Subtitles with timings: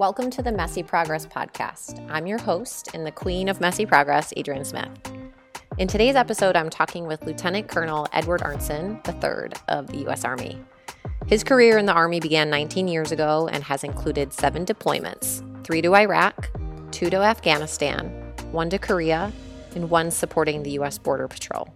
[0.00, 2.02] Welcome to the Messy Progress Podcast.
[2.10, 4.88] I'm your host and the queen of messy progress, Adrienne Smith.
[5.76, 10.24] In today's episode, I'm talking with Lieutenant Colonel Edward Arntson III of the U.S.
[10.24, 10.58] Army.
[11.26, 15.82] His career in the Army began 19 years ago and has included seven deployments three
[15.82, 16.48] to Iraq,
[16.92, 18.06] two to Afghanistan,
[18.52, 19.30] one to Korea,
[19.74, 20.96] and one supporting the U.S.
[20.96, 21.68] Border Patrol,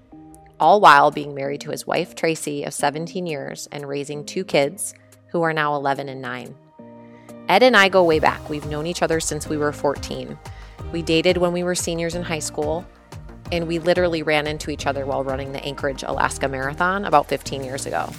[0.58, 4.94] all while being married to his wife, Tracy, of 17 years and raising two kids
[5.26, 6.54] who are now 11 and 9.
[7.48, 8.48] Ed and I go way back.
[8.48, 10.38] We've known each other since we were 14.
[10.92, 12.86] We dated when we were seniors in high school,
[13.52, 17.62] and we literally ran into each other while running the Anchorage, Alaska Marathon about 15
[17.62, 18.10] years ago.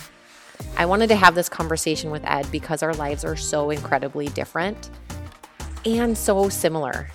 [0.77, 4.89] I wanted to have this conversation with Ed because our lives are so incredibly different
[5.85, 7.09] and so similar.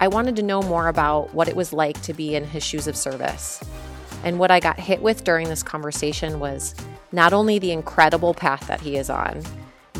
[0.00, 2.86] I wanted to know more about what it was like to be in his shoes
[2.86, 3.62] of service.
[4.24, 6.74] And what I got hit with during this conversation was
[7.12, 9.42] not only the incredible path that he is on,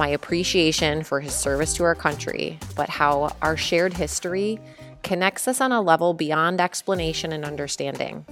[0.00, 4.58] my appreciation for his service to our country, but how our shared history
[5.02, 8.24] connects us on a level beyond explanation and understanding.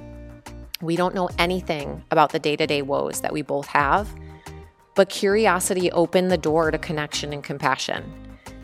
[0.80, 4.08] We don't know anything about the day to day woes that we both have,
[4.94, 8.02] but curiosity opened the door to connection and compassion.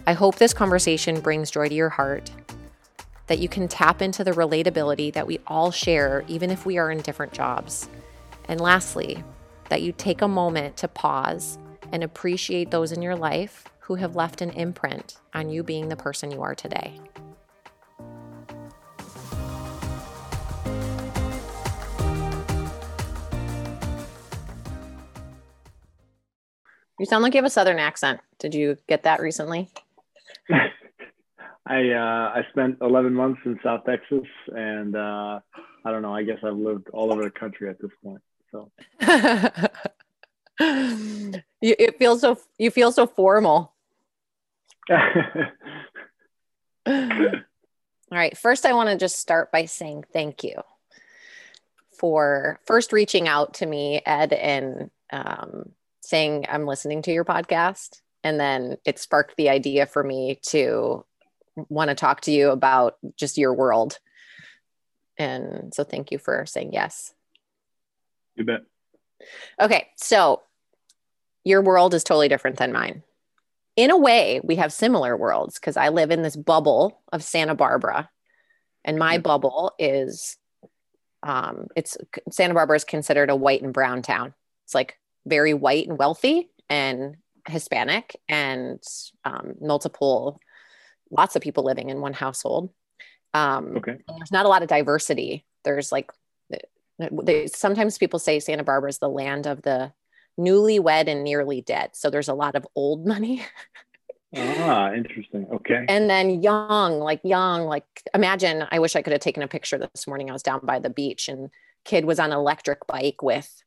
[0.07, 2.31] I hope this conversation brings joy to your heart,
[3.27, 6.91] that you can tap into the relatability that we all share, even if we are
[6.91, 7.86] in different jobs.
[8.48, 9.23] And lastly,
[9.69, 11.59] that you take a moment to pause
[11.95, 15.97] and appreciate those in your life who have left an imprint on you being the
[15.97, 16.92] person you are today.
[26.98, 28.19] You sound like you have a southern accent.
[28.41, 29.70] Did you get that recently?
[30.51, 35.39] I uh, I spent 11 months in South Texas, and uh,
[35.84, 36.14] I don't know.
[36.14, 38.20] I guess I've lived all over the country at this point.
[38.51, 38.73] So
[41.65, 43.73] you, it feels so you feel so formal.
[46.87, 50.55] All right first i want to just start by saying thank you
[51.98, 55.70] for first reaching out to me ed and um,
[56.02, 58.02] saying i'm listening to your podcast.
[58.25, 61.05] And then it sparked the idea for me to
[61.69, 63.98] want to talk to you about just your world.
[65.19, 67.13] And so thank you for saying yes.
[68.35, 68.63] You bet.
[69.61, 70.42] Okay, so
[71.45, 73.03] your world is totally different than mine.
[73.77, 77.55] In a way, we have similar worlds because I live in this bubble of Santa
[77.55, 78.09] Barbara,
[78.85, 80.37] and my bubble is,
[81.23, 81.97] um, it's
[82.31, 84.35] Santa Barbara is considered a white and brown town.
[84.65, 84.97] It's like
[85.27, 87.17] very white and wealthy and
[87.49, 88.83] Hispanic, and
[89.25, 90.41] um, multiple,
[91.11, 92.71] lots of people living in one household.
[93.35, 93.99] Um, okay.
[94.07, 95.45] There's not a lot of diversity.
[95.65, 96.11] There's like
[97.25, 99.93] they, sometimes people say Santa Barbara is the land of the
[100.39, 101.90] newlywed and nearly dead.
[101.95, 103.45] So there's a lot of old money.
[104.36, 105.46] ah, interesting.
[105.52, 105.84] Okay.
[105.89, 107.84] And then young, like young, like
[108.14, 110.30] imagine I wish I could have taken a picture this morning.
[110.30, 111.50] I was down by the beach and
[111.84, 113.62] kid was on electric bike with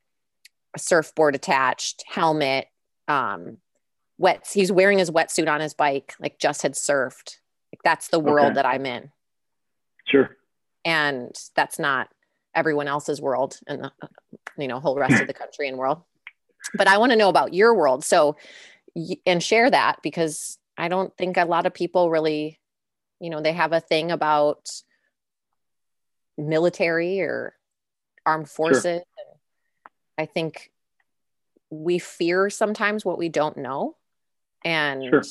[0.75, 2.67] a surfboard attached, helmet,
[3.07, 3.57] um,
[4.17, 4.47] wet.
[4.51, 7.38] He's wearing his wetsuit on his bike, like just had surfed.
[7.72, 8.55] Like that's the world okay.
[8.55, 9.11] that I'm in.
[10.05, 10.35] Sure.
[10.84, 12.09] And that's not
[12.55, 13.91] everyone else's world and the
[14.57, 16.01] you know whole rest of the country and world
[16.75, 18.35] but i want to know about your world so
[19.25, 22.59] and share that because i don't think a lot of people really
[23.19, 24.69] you know they have a thing about
[26.38, 27.55] military or
[28.25, 29.03] armed forces sure.
[30.17, 30.72] i think
[31.69, 33.95] we fear sometimes what we don't know
[34.63, 35.23] and sure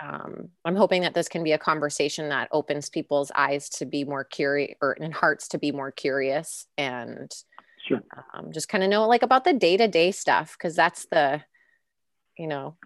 [0.00, 4.04] um, I'm hoping that this can be a conversation that opens people's eyes to be
[4.04, 7.30] more curious or in hearts to be more curious and
[7.88, 8.02] sure.
[8.34, 10.56] um, just kind of know like about the day to day stuff.
[10.58, 11.42] Cause that's the,
[12.36, 12.76] you know,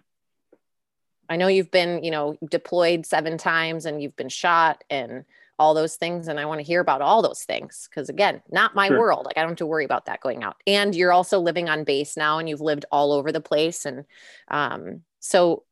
[1.29, 5.25] I know you've been, you know, deployed seven times and you've been shot and
[5.59, 6.27] all those things.
[6.27, 7.87] And I want to hear about all those things.
[7.93, 8.99] Cause again, not my sure.
[8.99, 9.25] world.
[9.25, 10.57] Like I don't have to worry about that going out.
[10.65, 13.85] And you're also living on base now and you've lived all over the place.
[13.85, 14.05] And
[14.49, 15.63] um, so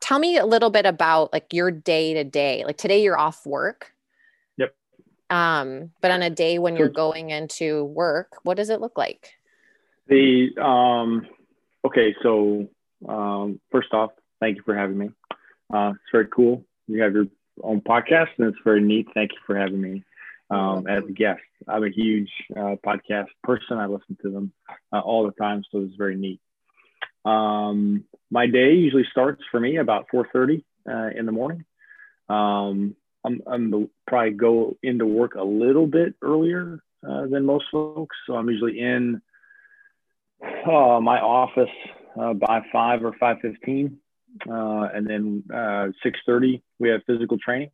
[0.00, 2.64] tell me a little bit about like your day to day.
[2.64, 3.93] Like today you're off work.
[5.30, 9.32] Um, but on a day when you're going into work, what does it look like?
[10.06, 11.26] The um
[11.84, 12.68] okay, so
[13.08, 15.10] um first off, thank you for having me.
[15.72, 16.64] Uh it's very cool.
[16.86, 17.26] You have your
[17.62, 19.08] own podcast and it's very neat.
[19.14, 20.04] Thank you for having me
[20.50, 21.42] um, as a guest.
[21.68, 23.78] I'm a huge uh, podcast person.
[23.78, 24.52] I listen to them
[24.92, 26.40] uh, all the time, so it's very neat.
[27.24, 31.64] Um, my day usually starts for me about 4:30 uh, in the morning.
[32.28, 37.64] Um, I'm, I'm the, probably go into work a little bit earlier uh, than most
[37.72, 39.22] folks, so I'm usually in
[40.42, 41.70] uh, my office
[42.20, 43.96] uh, by five or 5:15.
[44.48, 47.70] uh, and then uh, 6:30 we have physical training.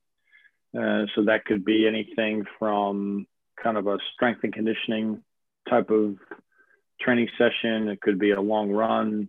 [0.77, 3.27] Uh, so that could be anything from
[3.61, 5.21] kind of a strength and conditioning
[5.69, 6.17] type of
[7.01, 7.89] training session.
[7.89, 9.29] It could be a long run.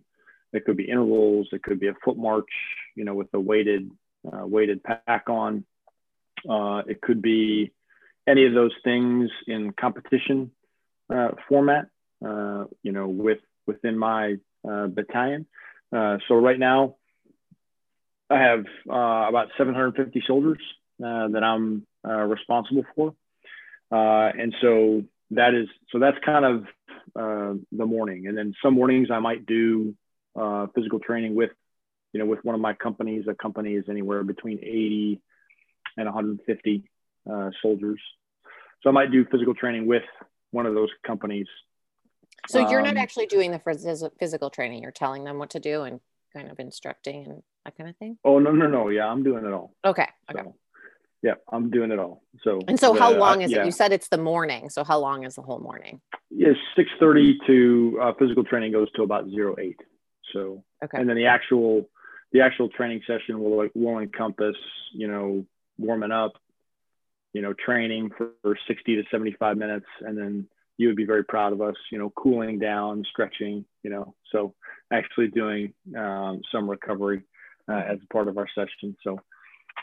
[0.52, 1.48] It could be intervals.
[1.52, 2.50] It could be a foot march,
[2.94, 3.90] you know, with a weighted
[4.24, 5.64] weighted pack on.
[6.48, 7.72] Uh, it could be
[8.26, 10.50] any of those things in competition
[11.12, 11.86] uh, format,
[12.24, 14.36] uh, you know, with within my
[14.68, 15.46] uh, battalion.
[15.94, 16.96] Uh, so right now,
[18.30, 20.60] I have about 750 soldiers
[20.98, 23.14] that I'm responsible for,
[23.90, 25.02] and so
[25.32, 26.66] that is so that's kind of
[27.14, 28.26] the morning.
[28.26, 29.94] And then some mornings I might do
[30.74, 31.50] physical training with
[32.12, 35.20] you know, with one of my companies, a company is anywhere between 80
[35.96, 36.84] and 150
[37.30, 38.00] uh, soldiers.
[38.82, 40.02] So I might do physical training with
[40.50, 41.46] one of those companies.
[42.48, 44.82] So you're not um, actually doing the physical training.
[44.82, 46.00] You're telling them what to do and
[46.32, 48.18] kind of instructing and that kind of thing.
[48.24, 48.88] Oh no no no!
[48.88, 49.74] Yeah, I'm doing it all.
[49.84, 50.08] Okay.
[50.30, 50.42] Okay.
[50.42, 50.56] So,
[51.22, 52.24] yeah, I'm doing it all.
[52.42, 53.62] So and so, how long is yeah.
[53.62, 53.66] it?
[53.66, 54.70] You said it's the morning.
[54.70, 56.00] So how long is the whole morning?
[56.30, 59.78] Yes, yeah, 6:30 to uh, physical training goes to about zero eight.
[60.32, 60.98] So okay.
[60.98, 61.88] And then the actual
[62.32, 64.56] the actual training session will like will encompass
[64.92, 65.46] you know
[65.82, 66.32] warming up
[67.32, 70.46] you know training for, for 60 to 75 minutes and then
[70.78, 74.54] you would be very proud of us you know cooling down stretching you know so
[74.92, 77.22] actually doing um, some recovery
[77.68, 78.96] uh, as part of our session.
[79.02, 79.20] So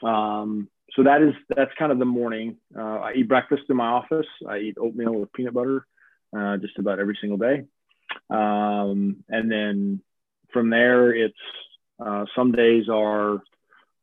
[0.08, 2.58] um, so that is that's kind of the morning.
[2.76, 4.28] Uh, i eat breakfast in my office.
[4.48, 5.86] I eat oatmeal with peanut butter
[6.36, 7.66] uh, just about every single day.
[8.30, 10.02] Um, and then
[10.52, 11.36] from there it's
[12.04, 13.42] uh, some days are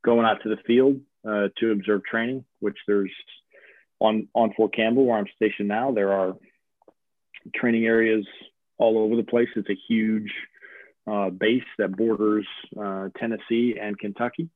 [0.04, 3.10] going out to the field uh, to observe training, which there's
[4.00, 5.92] on on Fort Campbell where I'm stationed now.
[5.92, 6.36] There are
[7.54, 8.26] training areas
[8.78, 9.48] all over the place.
[9.56, 10.30] It's a huge
[11.10, 12.46] uh, base that borders
[12.78, 14.48] uh, Tennessee and Kentucky,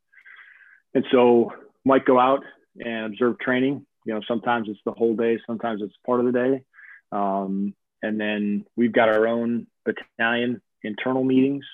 [0.95, 1.53] and so
[1.85, 2.45] might go out
[2.79, 3.87] and observe training.
[4.05, 6.65] You know, sometimes it's the whole day, sometimes it's part of the day,
[7.13, 11.65] um, and then we've got our own battalion internal meetings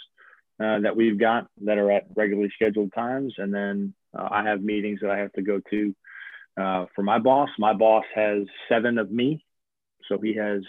[0.59, 3.35] uh, that we've got that are at regularly scheduled times.
[3.39, 5.95] And then uh, I have meetings that I have to go to
[6.61, 7.49] uh, for my boss.
[7.59, 9.45] My boss has seven of me.
[10.09, 10.63] So he has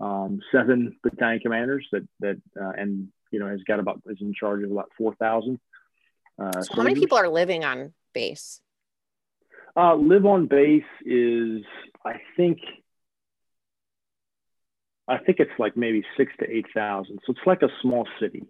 [0.00, 4.34] um, seven battalion commanders that, that uh, and, you know, has got about, is in
[4.34, 5.58] charge of about 4,000.
[6.38, 8.60] Uh, so how many people are living on base?
[9.76, 11.62] live on base is,
[12.04, 12.58] I think,
[15.06, 17.20] I think it's like maybe six to 8,000.
[17.24, 18.44] So it's like a small city.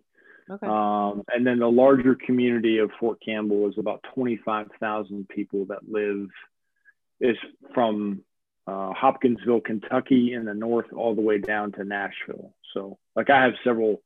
[0.51, 0.67] Okay.
[0.67, 6.29] Um, and then the larger community of Fort Campbell is about 25,000 people that live
[7.21, 7.37] is
[7.75, 8.23] from
[8.67, 12.55] uh, Hopkinsville, Kentucky in the north all the way down to Nashville.
[12.75, 14.03] So like I have several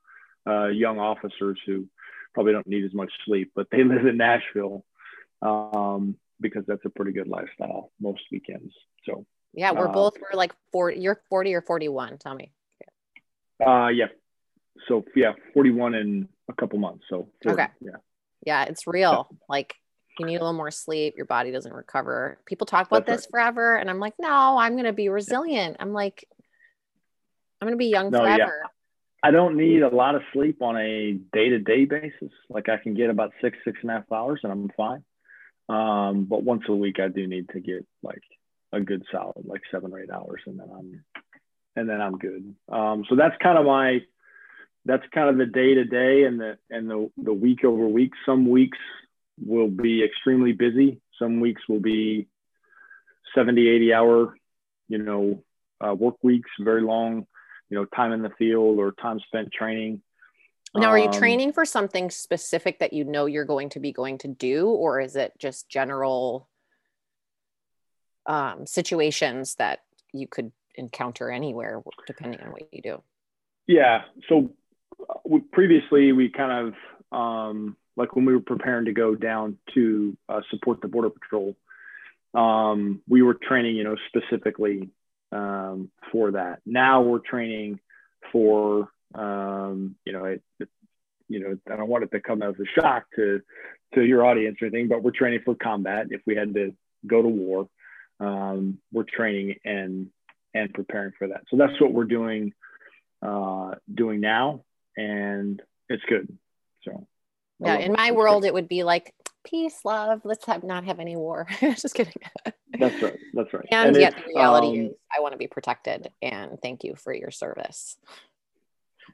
[0.47, 1.87] uh, young officers who
[2.35, 4.85] probably don't need as much sleep, but they live in Nashville
[5.43, 8.73] um, because that's a pretty good lifestyle most weekends.
[9.05, 12.19] So yeah, we're uh, both, we're like 40, you're 40 or 41.
[12.19, 12.53] Tommy.
[13.61, 13.67] me.
[13.67, 14.07] Uh, yeah,
[14.89, 17.05] so yeah, 41 in a couple months.
[17.09, 17.73] So 40, okay.
[17.81, 17.91] Yeah.
[18.45, 18.65] Yeah.
[18.65, 19.29] It's real.
[19.49, 19.75] Like
[20.19, 21.15] you need a little more sleep.
[21.17, 22.39] Your body doesn't recover.
[22.47, 23.45] People talk about That's this right.
[23.45, 23.77] forever.
[23.77, 25.77] And I'm like, no, I'm going to be resilient.
[25.81, 26.27] I'm like,
[27.61, 28.63] I'm going to be young no, forever.
[28.63, 28.69] Yeah.
[29.25, 32.33] I don't need a lot of sleep on a day to day basis.
[32.51, 35.05] Like I can get about six, six and a half hours and I'm fine.
[35.69, 38.23] Um, but once a week, I do need to get like
[38.73, 41.05] a good solid, like seven or eight hours, and then I'm,
[41.77, 42.55] and then I'm good.
[42.71, 44.01] Um, so that's kind of my
[44.85, 48.13] that's kind of the day to day and the and the, the week over week.
[48.27, 48.79] Some weeks
[49.41, 51.01] will be extremely busy.
[51.19, 52.29] Some weeks will be
[53.35, 54.35] 70, 80 hour,
[54.89, 55.43] you know,
[55.81, 57.27] uh, work weeks, very long,
[57.71, 60.03] you know, time in the field or time spent training.
[60.75, 63.93] Now, are you um, training for something specific that you know you're going to be
[63.93, 66.49] going to do, or is it just general
[68.25, 69.81] um, situations that
[70.15, 73.03] you could encounter anywhere, depending on what you do?
[73.67, 74.03] Yeah.
[74.31, 74.55] So
[75.53, 80.41] previously we kind of um, like when we were preparing to go down to uh,
[80.51, 81.57] support the border patrol
[82.35, 84.91] um, we were training you know specifically
[85.33, 86.61] um, for that.
[86.67, 87.81] Now we're training
[88.31, 90.69] for um, you know it, it,
[91.29, 93.41] you know i don't want it to come as a shock to
[93.95, 96.07] to your audience or anything but we're training for combat.
[96.11, 96.75] If we had to
[97.07, 97.69] go to war
[98.21, 100.09] um, we're training and
[100.55, 101.43] and preparing for that.
[101.51, 102.53] So that's what we're doing
[103.23, 104.65] uh, doing now
[104.97, 106.37] and it's good.
[106.85, 107.07] So
[107.61, 110.23] yeah, in my world, it would be like peace, love.
[110.25, 111.47] Let's have not have any war.
[111.61, 112.15] Just kidding.
[112.79, 113.19] That's right.
[113.35, 113.67] That's right.
[113.71, 116.11] And, and yet the reality um, is, I want to be protected.
[116.21, 117.97] And thank you for your service.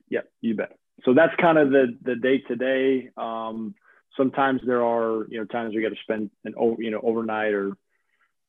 [0.08, 0.73] Yeah, you bet.
[1.04, 3.11] So that's kind of the the day to day.
[3.16, 3.75] Um,
[4.16, 7.73] sometimes there are you know times we got to spend an you know overnight or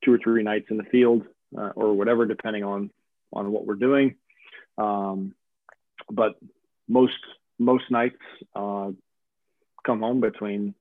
[0.03, 1.23] two or three nights in the field
[1.57, 2.89] uh, or whatever, depending on
[3.33, 4.15] on what we're doing.
[4.77, 5.35] Um,
[6.09, 6.35] but
[6.89, 7.13] most
[7.57, 8.17] most nights
[8.55, 8.89] uh,
[9.85, 10.73] come home between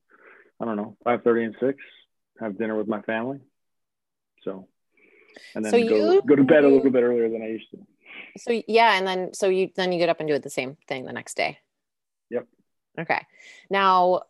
[0.61, 1.79] I don't know five thirty and six,
[2.41, 3.39] have dinner with my family.
[4.43, 4.67] So,
[5.55, 7.71] and then so go, you, go to bed a little bit earlier than I used
[7.73, 7.79] to.
[8.39, 10.77] So yeah, and then so you then you get up and do it the same
[10.89, 11.59] thing the next day.
[12.31, 12.47] Yep.
[13.01, 13.21] Okay.
[13.71, 14.23] Now,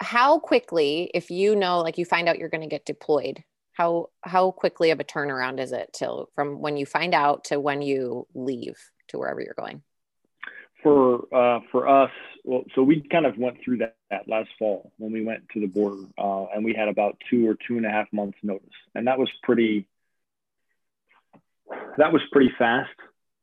[0.00, 4.10] how quickly, if you know, like you find out you're going to get deployed, how
[4.22, 7.82] how quickly of a turnaround is it till from when you find out to when
[7.82, 9.82] you leave to wherever you're going?
[10.84, 12.12] For uh, for us,
[12.44, 15.60] well, so we kind of went through that, that last fall when we went to
[15.60, 18.68] the border, uh, and we had about two or two and a half months notice,
[18.94, 19.88] and that was pretty.
[21.96, 22.90] That was pretty fast.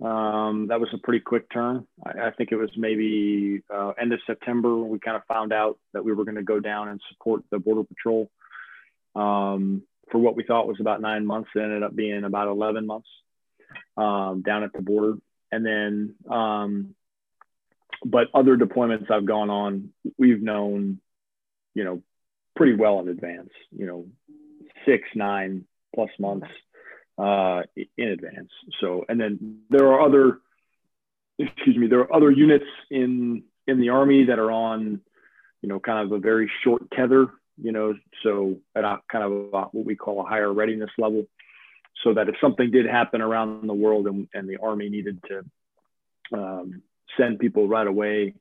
[0.01, 1.87] Um, that was a pretty quick turn.
[2.05, 5.77] I, I think it was maybe uh, end of September we kind of found out
[5.93, 8.29] that we were going to go down and support the border patrol.
[9.15, 11.49] Um, for what we thought was about nine months.
[11.55, 13.07] It ended up being about 11 months
[13.97, 15.17] um, down at the border.
[15.51, 16.95] And then, um,
[18.03, 20.99] but other deployments I've gone on, we've known,
[21.73, 22.01] you know,
[22.55, 24.05] pretty well in advance, you know,
[24.85, 26.47] six, nine plus months
[27.17, 27.61] uh,
[27.97, 28.49] in advance.
[28.79, 30.39] So, and then there are other,
[31.37, 35.01] excuse me, there are other units in in the army that are on,
[35.61, 37.29] you know, kind of a very short tether
[37.61, 37.93] you know,
[38.23, 41.25] so at a kind of a, what we call a higher readiness level,
[42.03, 45.45] so that if something did happen around the world and, and the army needed to
[46.33, 46.81] um,
[47.17, 48.35] send people right away,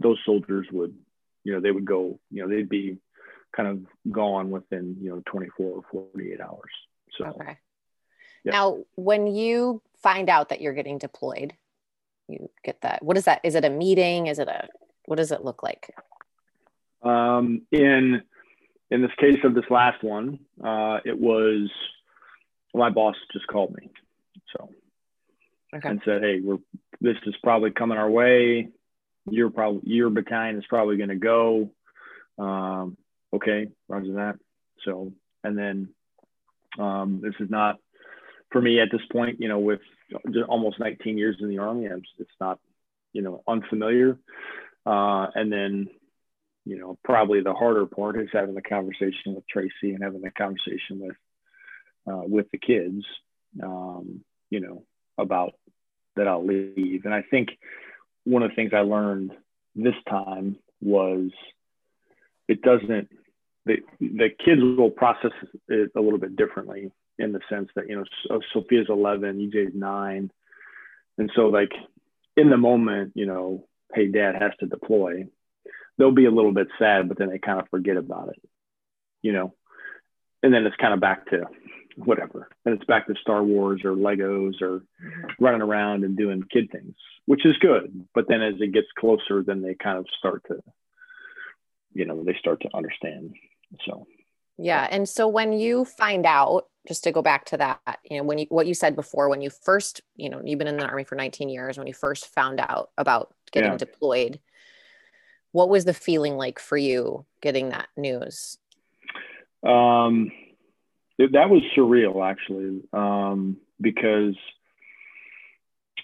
[0.00, 0.94] those soldiers would,
[1.44, 2.98] you know, they would go, you know, they'd be
[3.54, 6.70] kind of gone within, you know, 24 or 48 hours.
[7.18, 7.58] So, okay.
[8.44, 8.52] Yeah.
[8.52, 11.54] Now, when you find out that you're getting deployed,
[12.28, 13.02] you get that.
[13.02, 13.40] What is that?
[13.44, 14.28] Is it a meeting?
[14.28, 14.68] Is it a,
[15.06, 15.92] what does it look like?
[17.02, 18.22] Um, in
[18.90, 21.70] in this case of this last one, uh, it was
[22.74, 23.90] my boss just called me,
[24.54, 24.68] so
[25.74, 25.88] okay.
[25.88, 26.58] and said, "Hey, we're
[27.00, 28.68] this is probably coming our way.
[29.28, 31.70] Your probably your battalion is probably going to go.
[32.38, 32.96] Um,
[33.32, 34.38] okay, roger that.
[34.84, 35.12] So,
[35.44, 35.88] and then
[36.78, 37.76] um, this is not
[38.50, 39.40] for me at this point.
[39.40, 39.80] You know, with
[40.48, 42.58] almost 19 years in the army, it's not
[43.12, 44.18] you know unfamiliar.
[44.86, 45.88] Uh, and then
[46.64, 50.30] you know, probably the harder part is having the conversation with Tracy and having the
[50.30, 51.16] conversation with
[52.06, 53.04] uh, with the kids,
[53.62, 54.84] um, you know,
[55.18, 55.54] about
[56.16, 57.04] that I'll leave.
[57.04, 57.50] And I think
[58.24, 59.32] one of the things I learned
[59.74, 61.30] this time was
[62.48, 63.08] it doesn't
[63.66, 65.32] the the kids will process
[65.68, 69.74] it a little bit differently in the sense that you know oh, Sophia's 11, EJ's
[69.74, 70.30] nine,
[71.18, 71.72] and so like
[72.36, 75.26] in the moment, you know, hey, dad has to deploy
[76.00, 78.40] they'll be a little bit sad, but then they kind of forget about it,
[79.20, 79.54] you know.
[80.42, 81.44] And then it's kind of back to
[81.96, 82.48] whatever.
[82.64, 84.82] And it's back to Star Wars or Legos or
[85.38, 86.94] running around and doing kid things,
[87.26, 88.06] which is good.
[88.14, 90.60] But then as it gets closer, then they kind of start to,
[91.92, 93.34] you know, they start to understand.
[93.86, 94.06] So
[94.62, 94.86] yeah.
[94.90, 98.38] And so when you find out, just to go back to that, you know, when
[98.38, 101.04] you what you said before, when you first, you know, you've been in the army
[101.04, 103.78] for 19 years, when you first found out about getting yeah.
[103.78, 104.38] deployed,
[105.52, 108.58] what was the feeling like for you getting that news?
[109.62, 110.30] Um,
[111.20, 114.36] it, that was surreal actually, um, because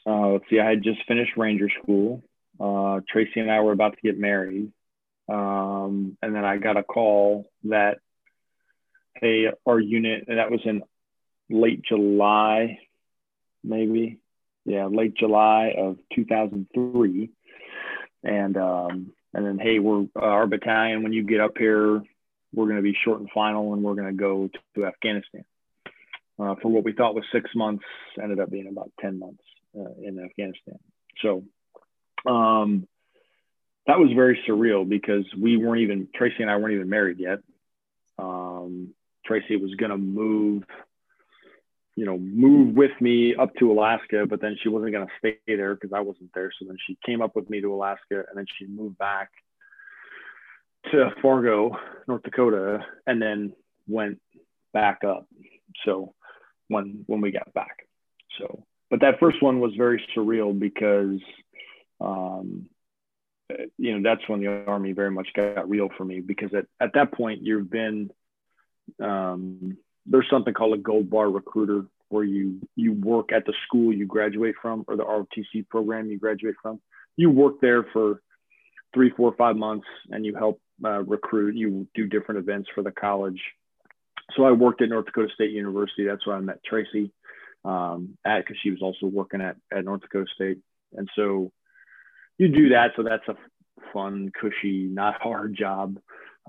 [0.07, 2.23] uh, let's see, I had just finished Ranger School.
[2.61, 4.73] Uh, Tracy and I were about to get married,
[5.29, 7.99] um, and then I got a call that
[9.15, 10.83] hey, our unit, and that was in
[11.49, 12.79] late July,
[13.65, 14.19] maybe,
[14.67, 17.31] yeah, late July of 2003,
[18.23, 21.03] and um, and then hey, we're uh, our battalion.
[21.03, 22.03] When you get up here,
[22.55, 25.45] we're going to be short and final, and we're going to go to, Afghanistan.
[26.39, 27.85] Uh, for what we thought was six months,
[28.23, 29.43] ended up being about ten months
[29.79, 30.79] uh, in Afghanistan.
[31.23, 31.45] So
[32.31, 32.87] um,
[33.87, 37.39] that was very surreal because we weren't even Tracy and I weren't even married yet.
[38.19, 40.65] Um, Tracy was going to move
[41.97, 45.39] you know, move with me up to Alaska, but then she wasn't going to stay
[45.47, 46.53] there because I wasn't there.
[46.59, 49.31] So then she came up with me to Alaska and then she moved back
[50.93, 51.77] to Fargo,
[52.07, 53.53] North Dakota, and then
[53.87, 54.21] went
[54.73, 55.27] back up.
[55.85, 56.15] So
[56.69, 57.87] when when we got back.
[58.39, 61.21] So but that first one was very surreal because
[62.01, 62.67] um
[63.79, 66.93] you know that's when the army very much got real for me because at, at
[66.95, 68.11] that point you've been
[69.03, 73.93] um there's something called a gold bar recruiter where you you work at the school
[73.93, 76.81] you graduate from or the ROTC program you graduate from.
[77.17, 78.21] You work there for
[78.95, 81.57] three, four, five months, and you help uh, recruit.
[81.57, 83.41] You do different events for the college.
[84.37, 86.05] So I worked at North Dakota State University.
[86.05, 87.13] That's where I met Tracy
[87.65, 90.59] um, at because she was also working at at North Dakota State,
[90.95, 91.53] and so
[92.39, 92.93] you do that.
[92.97, 93.37] So that's a
[93.93, 95.99] fun, cushy, not hard job.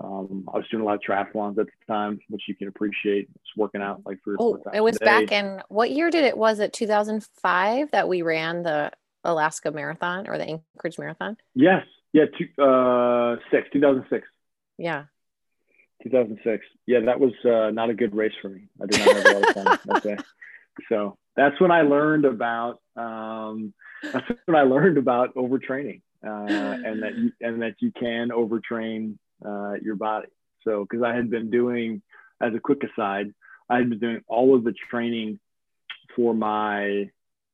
[0.02, 3.28] Um, I was doing a lot of triathlons at the time, which you can appreciate.
[3.34, 6.60] It's working out like three Oh, it was back in what year did it was
[6.60, 8.92] it 2005 that we ran the
[9.24, 11.36] Alaska Marathon or the Anchorage Marathon?
[11.54, 14.26] Yes, yeah, two, uh, six, 2006.
[14.78, 15.04] Yeah.
[16.02, 16.64] 2006.
[16.86, 18.68] Yeah, that was uh, not a good race for me.
[18.80, 20.16] I did not have a lot of fun that day.
[20.88, 23.74] So that's when I learned about um,
[24.12, 29.18] that's when I learned about overtraining uh, and that you, and that you can overtrain
[29.44, 30.28] uh, your body.
[30.64, 32.02] So because I had been doing,
[32.40, 33.34] as a quick aside,
[33.68, 35.38] I had been doing all of the training
[36.16, 37.10] for my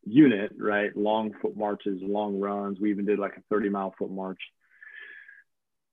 [0.06, 0.94] unit, right?
[0.96, 2.78] Long foot marches, long runs.
[2.80, 4.40] We even did like a 30 mile foot march.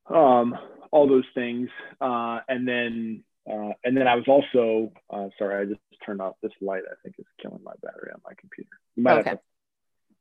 [0.07, 0.57] Um,
[0.91, 1.69] all those things.
[1.99, 6.35] Uh, and then, uh, and then I was also, uh, sorry, I just turned off
[6.41, 6.83] this light.
[6.89, 8.69] I think is killing my battery on my computer.
[8.95, 9.29] You might Okay.
[9.29, 9.43] have to,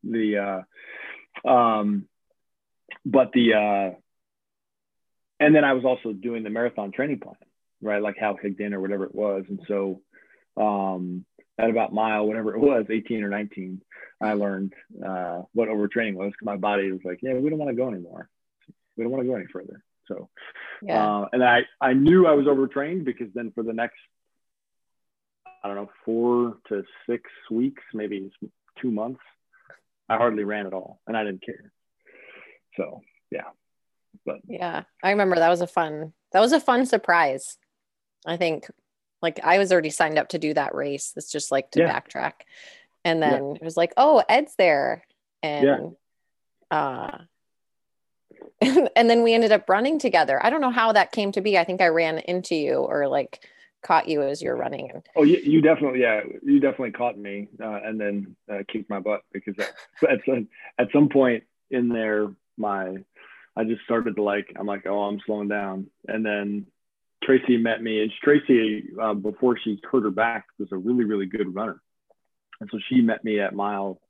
[0.05, 0.65] the,
[1.45, 2.09] uh, um,
[3.05, 3.97] but the, uh,
[5.41, 7.37] and then I was also doing the marathon training plan,
[7.81, 8.03] right?
[8.03, 9.45] Like Hal Higdon or whatever it was.
[9.49, 10.03] And so,
[10.61, 11.25] um,
[11.59, 13.81] at about mile, whatever it was, 18 or 19,
[14.21, 14.73] I learned
[15.05, 16.33] uh, what overtraining was.
[16.39, 18.29] 'cause My body was like, yeah, we don't want to go anymore.
[18.97, 19.83] We don't want to go any further.
[20.07, 20.29] So,
[20.83, 21.21] Yeah.
[21.23, 23.99] uh, and I, I knew I was overtrained because then for the next,
[25.63, 28.31] I don't know, four to six weeks, maybe
[28.81, 29.21] two months,
[30.09, 31.73] I hardly ran at all and I didn't care.
[32.77, 33.51] So, yeah.
[34.27, 37.59] But Yeah, I remember that was a fun that was a fun surprise.
[38.27, 38.69] I think
[39.23, 41.13] like I was already signed up to do that race.
[41.17, 42.01] It's just like to Yeah.
[42.01, 42.33] backtrack.
[43.05, 43.31] And Yeah.
[43.31, 45.05] then it was like, "Oh, Ed's there."
[45.43, 45.97] And
[46.71, 47.19] uh
[48.61, 50.45] and then we ended up running together.
[50.45, 51.59] I don't know how that came to be.
[51.59, 53.45] I think I ran into you or like
[53.83, 57.49] caught you as you're running and Oh, you, you definitely, yeah, you definitely caught me
[57.63, 59.75] uh, and then uh, kicked my butt because at,
[60.11, 62.29] at, some, at some point in there,
[62.59, 62.97] my,
[63.57, 65.87] I just started to like, I'm like, oh, I'm slowing down.
[66.07, 66.67] And then
[67.23, 71.27] Tracy met me and Tracy, uh, before she hurt her back, was a really, really
[71.27, 71.81] good runner.
[72.61, 74.01] And so she met me at mile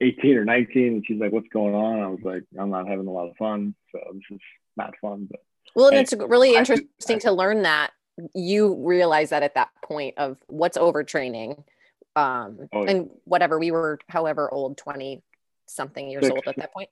[0.00, 2.00] 18 or 19 and she's like, what's going on?
[2.00, 3.74] I was like, I'm not having a lot of fun.
[3.92, 4.40] So this is
[4.76, 5.40] not fun, but
[5.74, 7.90] Well, and it's really I- interesting I- to learn that
[8.34, 11.62] you realize that at that point of what's overtraining.
[12.16, 12.90] Um, Oh, yeah.
[12.90, 15.22] and whatever we were, however old, 20
[15.66, 16.32] something years Six.
[16.34, 16.88] old at that point.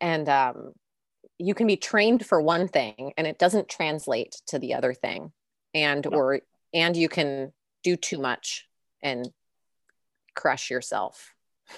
[0.00, 0.72] And um,
[1.40, 5.32] you can be trained for one thing and it doesn't translate to the other thing.
[5.72, 6.18] And, No.
[6.18, 6.40] or,
[6.74, 8.68] and you can do too much
[9.02, 9.30] and
[10.34, 11.34] crush yourself.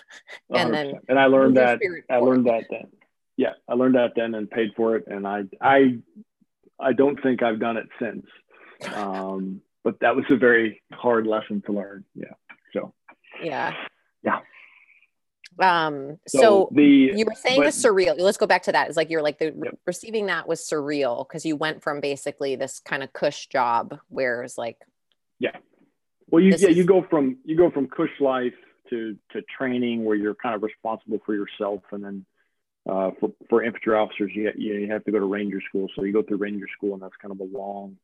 [0.54, 0.98] And then 100%.
[1.08, 1.78] and I learned that
[2.10, 2.88] I learned that then.
[3.36, 5.98] Yeah, I learned that then and paid for it, and I I
[6.80, 8.26] I don't think I've done it since.
[8.94, 12.04] Um, but that was a very hard lesson to learn.
[12.14, 12.34] Yeah.
[12.72, 12.94] So
[13.42, 13.74] Yeah.
[14.22, 14.40] Yeah.
[15.58, 18.88] Um, so, so the you were saying but- the surreal let's go back to that
[18.88, 19.78] it's like you're like the Yep.
[19.86, 24.42] receiving that was surreal because you went from basically this kind of cush job where
[24.42, 24.78] it's like
[25.38, 25.56] yeah,
[26.28, 28.54] well you yeah is- you go from you go from cush life
[28.90, 32.26] to to training where you're kind of responsible for yourself, and then
[32.88, 35.88] uh, for for infantry officers you you, have to go to ranger school.
[35.94, 37.96] So you go through ranger school, and that's kind of a long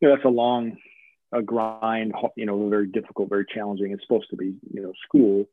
[0.00, 0.76] you know, that's a long
[1.32, 3.92] a grind, you know, very difficult, very challenging.
[3.92, 5.46] It's supposed to be, you know, school.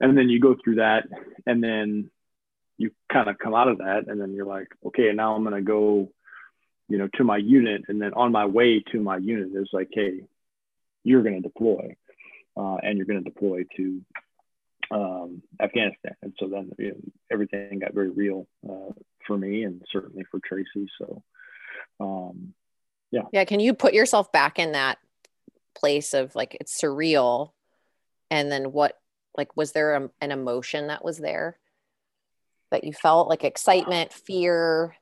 [0.00, 1.04] And then you go through that
[1.46, 2.10] and then
[2.76, 5.56] you kind of come out of that and then you're like, okay, now I'm going
[5.56, 6.10] to go,
[6.88, 7.82] you know, to my unit.
[7.88, 10.20] And then on my way to my unit is like, hey,
[11.02, 11.96] you're going to deploy
[12.56, 14.00] uh, and you're going to deploy to
[14.90, 16.14] um, Afghanistan.
[16.22, 18.92] And so then you know, everything got very real uh,
[19.26, 20.88] for me and certainly for Tracy.
[20.98, 21.22] So,
[22.00, 22.54] um,
[23.10, 23.22] yeah.
[23.32, 24.98] yeah can you put yourself back in that
[25.74, 27.52] place of like it's surreal
[28.30, 28.98] and then what
[29.38, 31.56] like was there a, an emotion that was there
[32.70, 34.94] that you felt like excitement fear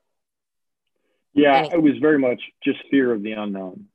[1.34, 3.86] Yeah, Any- it was very much just fear of the unknown.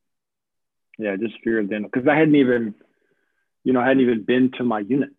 [0.98, 1.90] Yeah, just fear of the unknown.
[1.94, 2.76] Because I hadn't even,
[3.64, 5.12] you know, I hadn't even been to my unit.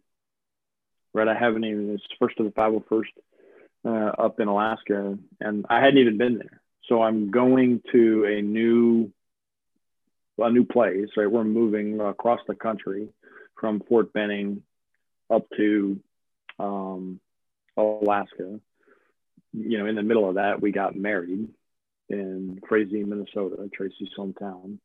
[1.15, 1.91] Right, I haven't even.
[1.95, 3.13] It's first of the 501st
[3.85, 6.61] uh, up in Alaska, and I hadn't even been there.
[6.89, 9.13] So I'm going to a new,
[10.39, 11.09] a new place.
[11.17, 13.09] Right, we're moving across the country
[13.61, 14.63] from Fort Benning
[15.33, 16.01] up to
[16.59, 17.21] um,
[17.77, 18.61] Alaska.
[19.53, 21.49] You know, in the middle of that, we got married
[22.09, 24.79] in Frazee, Minnesota, Tracy's hometown.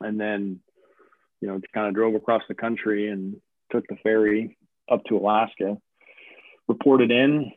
[0.00, 0.60] And then,
[1.40, 4.56] you know, kind of drove across the country and took the ferry
[4.90, 5.76] up to Alaska,
[6.68, 7.52] reported in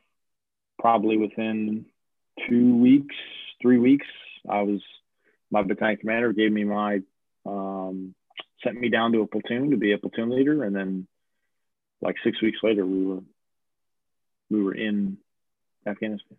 [0.79, 1.85] probably within
[2.47, 3.15] two weeks,
[3.61, 4.07] three weeks,
[4.47, 4.81] I was
[5.51, 7.01] my battalion commander gave me my
[7.45, 8.13] um,
[8.63, 11.07] sent me down to a platoon to be a platoon leader, and then
[12.01, 13.21] like six weeks later, we were
[14.49, 15.17] we were in
[15.85, 16.37] Afghanistan.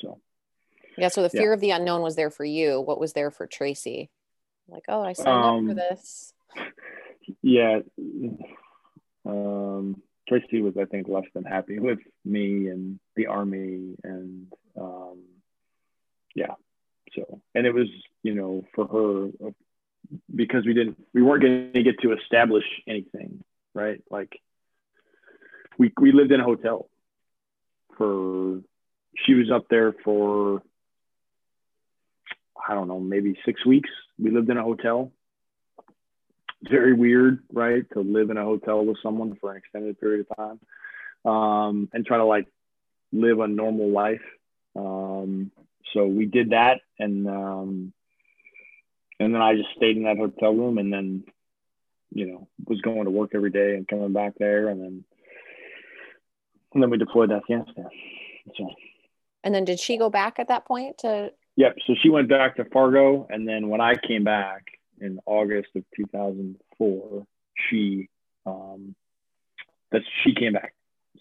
[0.00, 0.20] So
[0.96, 1.54] yeah, so the fear yeah.
[1.54, 2.80] of the unknown was there for you.
[2.80, 4.10] What was there for Tracy?
[4.68, 6.32] Like, oh, I signed um, up for um, this.
[7.42, 7.80] Yeah.
[9.24, 15.22] Um, Tracy was, I think, less than happy with me and the army, and um,
[16.34, 16.54] yeah.
[17.14, 17.86] So, and it was,
[18.22, 19.50] you know, for her
[20.34, 24.02] because we didn't, we weren't going to get to establish anything, right?
[24.10, 24.40] Like,
[25.80, 26.88] we we lived in a hotel
[27.96, 28.60] for.
[29.26, 30.62] She was up there for
[32.68, 33.88] I don't know, maybe six weeks.
[34.18, 35.10] We lived in a hotel.
[36.62, 37.84] Very weird, right?
[37.94, 42.04] To live in a hotel with someone for an extended period of time um, and
[42.04, 42.46] try to like
[43.10, 44.20] live a normal life.
[44.76, 45.50] Um,
[45.94, 47.92] so we did that, and um,
[49.18, 51.24] and then I just stayed in that hotel room, and then
[52.12, 55.04] you know was going to work every day and coming back there, and then
[56.72, 57.86] and then we deployed to Afghanistan.
[58.56, 58.68] So.
[59.42, 61.76] And then did she go back at that point to Yep.
[61.86, 64.64] So she went back to Fargo, and then when I came back
[64.98, 67.26] in August of 2004,
[67.68, 68.08] she
[68.46, 68.94] um,
[69.92, 70.74] that she came back.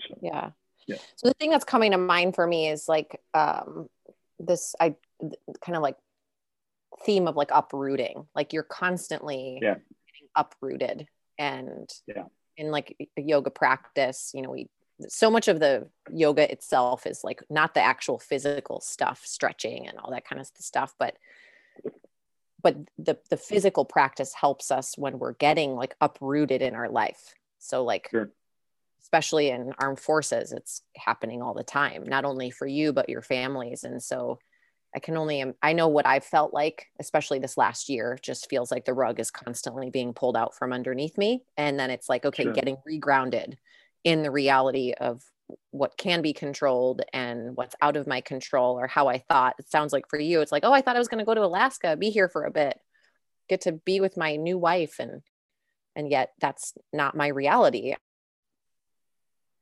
[0.08, 0.52] So, yeah.
[0.88, 0.96] Yeah.
[1.18, 3.90] So the thing that's coming to mind for me is like um,
[4.40, 4.96] this, I
[5.62, 5.98] kind of like
[7.06, 8.26] theme of like uprooting.
[8.34, 9.76] Like you're constantly yeah.
[10.38, 11.06] uprooted,
[11.38, 12.24] and yeah.
[12.56, 14.70] in like yoga practice, you know, we
[15.08, 19.98] so much of the yoga itself is like not the actual physical stuff stretching and
[19.98, 21.18] all that kind of stuff but
[22.62, 27.34] but the the physical practice helps us when we're getting like uprooted in our life
[27.60, 28.32] so like sure.
[29.02, 33.22] especially in armed forces it's happening all the time not only for you but your
[33.22, 34.40] families and so
[34.96, 38.72] i can only i know what i've felt like especially this last year just feels
[38.72, 42.26] like the rug is constantly being pulled out from underneath me and then it's like
[42.26, 42.54] okay sure.
[42.54, 43.56] getting regrounded
[44.04, 45.24] in the reality of
[45.72, 49.56] what can be controlled and what's out of my control or how I thought.
[49.60, 51.34] It sounds like for you, it's like, oh, I thought I was going to go
[51.34, 52.80] to Alaska, be here for a bit,
[53.48, 55.22] get to be with my new wife, and
[55.96, 57.96] and yet that's not my reality.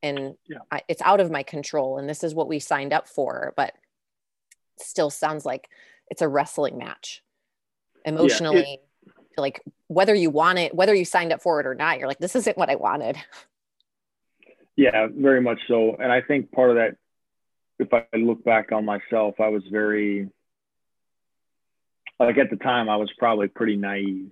[0.02, 0.58] And yeah.
[0.70, 3.74] I, it's out of my control, and this is what we signed up for, but
[4.78, 5.68] still sounds like
[6.08, 7.22] it's a wrestling match
[8.04, 8.58] emotionally.
[8.58, 11.98] Yeah, it, like whether you want it, whether you signed up for it or not,
[11.98, 13.16] you're like, this isn't what I wanted.
[14.78, 15.96] Yeah, very much so.
[15.98, 16.96] And I think part of that,
[17.80, 20.28] if I look back on myself, I was very,
[22.20, 24.30] like at the time, I was probably pretty naive,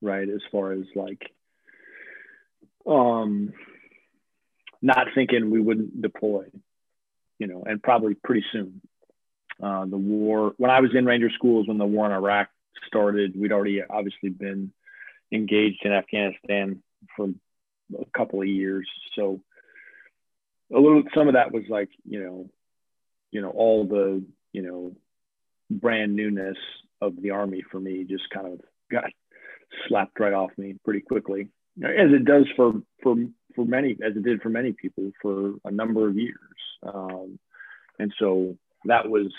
[0.00, 0.26] right?
[0.26, 1.30] As far as like,
[2.86, 3.52] um,
[4.80, 6.44] not thinking we wouldn't deploy,
[7.38, 8.80] you know, and probably pretty soon.
[9.62, 12.48] Uh, the war, when I was in Ranger schools, when the war in Iraq
[12.86, 14.72] started, we'd already obviously been
[15.30, 16.82] engaged in Afghanistan
[17.14, 17.28] for
[17.98, 18.88] a couple of years.
[19.16, 19.42] So
[20.72, 22.50] a little some of that was like you know
[23.30, 24.92] you know all the you know
[25.70, 26.56] brand newness
[27.00, 29.10] of the army for me just kind of got
[29.88, 31.48] slapped right off me pretty quickly
[31.84, 33.16] as it does for for
[33.54, 36.36] for many as it did for many people for a number of years.
[36.82, 37.38] Um,
[37.98, 39.32] and so that was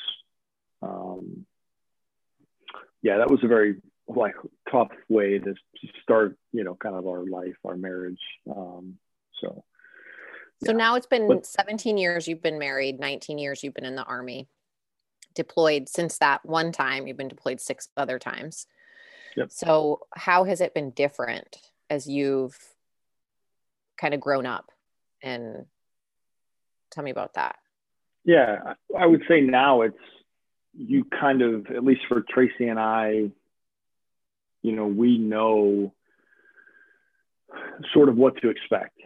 [0.81, 1.45] um,
[3.01, 4.35] yeah that was a very like
[4.71, 5.55] tough way to
[6.01, 8.21] start you know kind of our life our marriage.
[8.49, 8.97] Um,
[9.41, 9.63] so
[10.63, 10.77] so yeah.
[10.77, 14.03] now it's been but, 17 years you've been married, 19 years you've been in the
[14.03, 14.47] army,
[15.33, 18.67] deployed since that one time, you've been deployed six other times.
[19.35, 19.51] Yep.
[19.51, 21.57] So how has it been different
[21.89, 22.57] as you've
[23.99, 24.71] kind of grown up
[25.21, 25.65] and
[26.91, 27.57] tell me about that?
[28.23, 29.97] Yeah, I would say now it's
[30.73, 33.31] you kind of at least for Tracy and I,
[34.61, 35.93] you know, we know
[37.93, 38.97] sort of what to expect,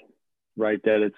[0.58, 0.82] right?
[0.84, 1.16] That it's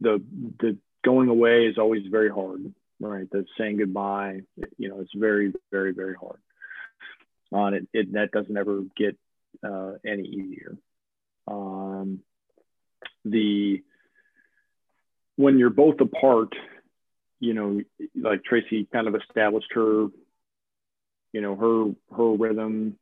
[0.00, 0.22] the
[0.58, 3.30] the going away is always very hard, right?
[3.30, 4.42] The saying goodbye,
[4.76, 6.38] you know, it's very, very, very hard.
[7.52, 9.16] On it, it that doesn't ever get
[9.64, 10.76] uh, any easier.
[11.48, 12.20] Um,
[13.24, 13.82] the
[15.36, 16.52] when you're both apart,
[17.40, 17.80] you know,
[18.14, 20.08] like Tracy kind of established her,
[21.32, 22.98] you know, her her rhythm,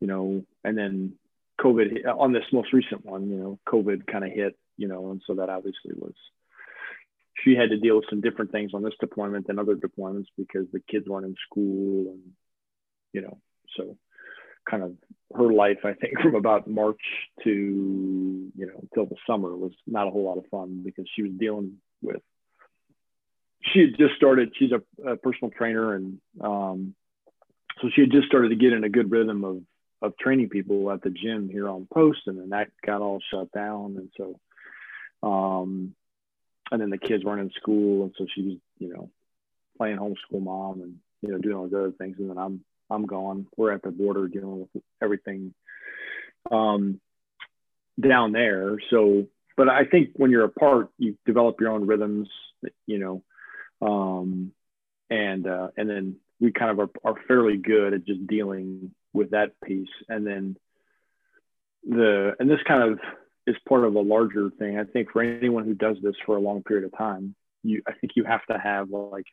[0.00, 1.14] you know, and then
[1.60, 5.22] COVID on this most recent one, you know, COVID kind of hit you know, and
[5.26, 6.14] so that obviously was
[7.42, 10.66] she had to deal with some different things on this deployment than other deployments because
[10.72, 12.20] the kids weren't in school and
[13.12, 13.38] you know,
[13.76, 13.96] so
[14.68, 14.92] kind of
[15.34, 17.00] her life, I think, from about March
[17.44, 21.22] to you know until the summer was not a whole lot of fun because she
[21.22, 22.22] was dealing with
[23.72, 24.52] she had just started.
[24.58, 26.94] She's a, a personal trainer, and um,
[27.80, 29.62] so she had just started to get in a good rhythm of
[30.00, 33.52] of training people at the gym here on post, and then that got all shut
[33.52, 34.38] down, and so,
[35.22, 35.94] um,
[36.70, 39.10] and then the kids weren't in school, and so she was, you know,
[39.76, 43.06] playing homeschool mom and you know doing all those other things, and then I'm I'm
[43.06, 43.46] gone.
[43.56, 45.54] We're at the border dealing with everything
[46.50, 47.00] um,
[48.00, 48.76] down there.
[48.90, 52.28] So, but I think when you're apart, you develop your own rhythms,
[52.86, 53.22] you know,
[53.86, 54.52] um,
[55.10, 59.30] and uh, and then we kind of are, are fairly good at just dealing with
[59.30, 60.56] that piece, and then
[61.88, 62.98] the and this kind of
[63.46, 64.78] is part of a larger thing.
[64.78, 67.92] I think for anyone who does this for a long period of time, you I
[67.92, 69.26] think you have to have like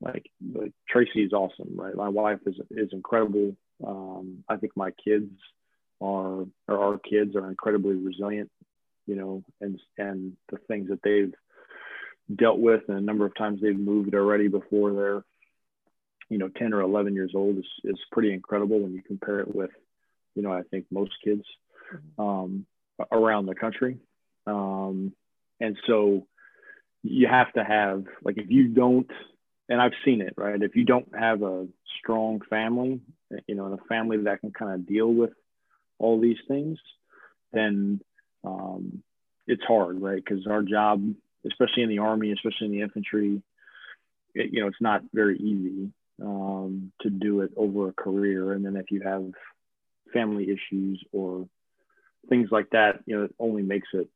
[0.00, 1.94] like, like Tracy is awesome, right?
[1.94, 3.56] My wife is is incredible.
[3.86, 5.30] Um, I think my kids
[6.00, 8.50] are or our kids are incredibly resilient,
[9.06, 11.32] you know, and and the things that they've
[12.34, 15.24] dealt with and a number of times they've moved already before they're
[16.30, 19.54] you know 10 or 11 years old is, is pretty incredible when you compare it
[19.54, 19.70] with
[20.34, 21.44] you know i think most kids
[21.94, 22.22] mm-hmm.
[22.22, 22.66] um,
[23.10, 23.98] around the country.
[24.46, 25.12] Um,
[25.60, 26.26] and so
[27.02, 29.10] you have to have like if you don't
[29.68, 30.60] and i've seen it right?
[30.62, 31.66] If you don't have a
[31.98, 33.00] strong family
[33.46, 35.32] you know a family that can kind of deal with
[35.98, 36.78] all these things
[37.52, 38.00] then
[38.42, 39.02] um,
[39.46, 40.22] it's hard right?
[40.22, 41.14] Because our job
[41.46, 43.42] especially in the army especially in the infantry
[44.34, 48.52] it, you know it's not very easy um, to do it over a career.
[48.52, 49.24] And then if you have
[50.12, 51.48] family issues or
[52.28, 54.08] things like that, you know, it only makes it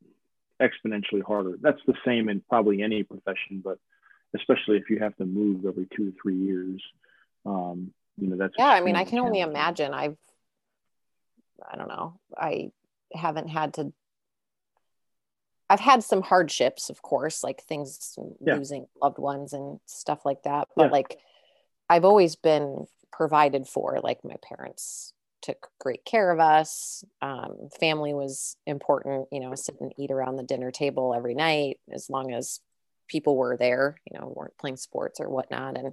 [0.61, 1.57] exponentially harder.
[1.61, 3.79] That's the same in probably any profession, but
[4.35, 6.83] especially if you have to move every two to three years.
[7.47, 8.69] Um, you know, that's yeah.
[8.69, 9.95] I mean, I can only imagine.
[9.95, 10.17] I've,
[11.71, 12.19] I don't know.
[12.37, 12.71] I
[13.13, 13.93] haven't had to.
[15.71, 18.57] I've had some hardships, of course, like things yeah.
[18.57, 20.69] losing loved ones and stuff like that.
[20.75, 20.93] But yeah.
[20.93, 21.19] like
[21.89, 24.01] I've always been provided for.
[24.03, 25.13] Like my parents
[25.43, 27.05] took great care of us.
[27.23, 31.79] Um, family was important, you know, sit and eat around the dinner table every night
[31.93, 32.61] as long as
[33.09, 35.77] people were there, you know, weren't playing sports or whatnot.
[35.77, 35.93] And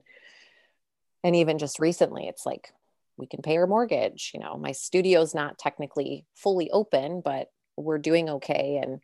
[1.23, 2.71] and even just recently, it's like
[3.17, 4.31] we can pay our mortgage.
[4.33, 8.79] You know, my studio's not technically fully open, but we're doing okay.
[8.81, 9.01] And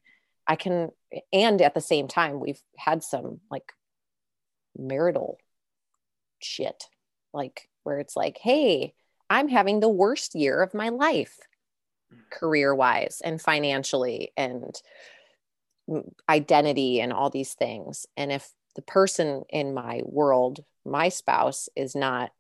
[0.48, 0.92] I can,
[1.34, 3.74] and at the same time, we've had some like
[4.78, 5.38] marital
[6.40, 6.86] shit
[7.34, 8.94] like where it's like hey
[9.32, 11.40] i'm having the worst year of my life
[12.14, 12.20] mm.
[12.32, 14.82] career wise and financially and
[16.30, 18.06] identity and all these things.
[18.16, 22.32] And if the person in my world my spouse is not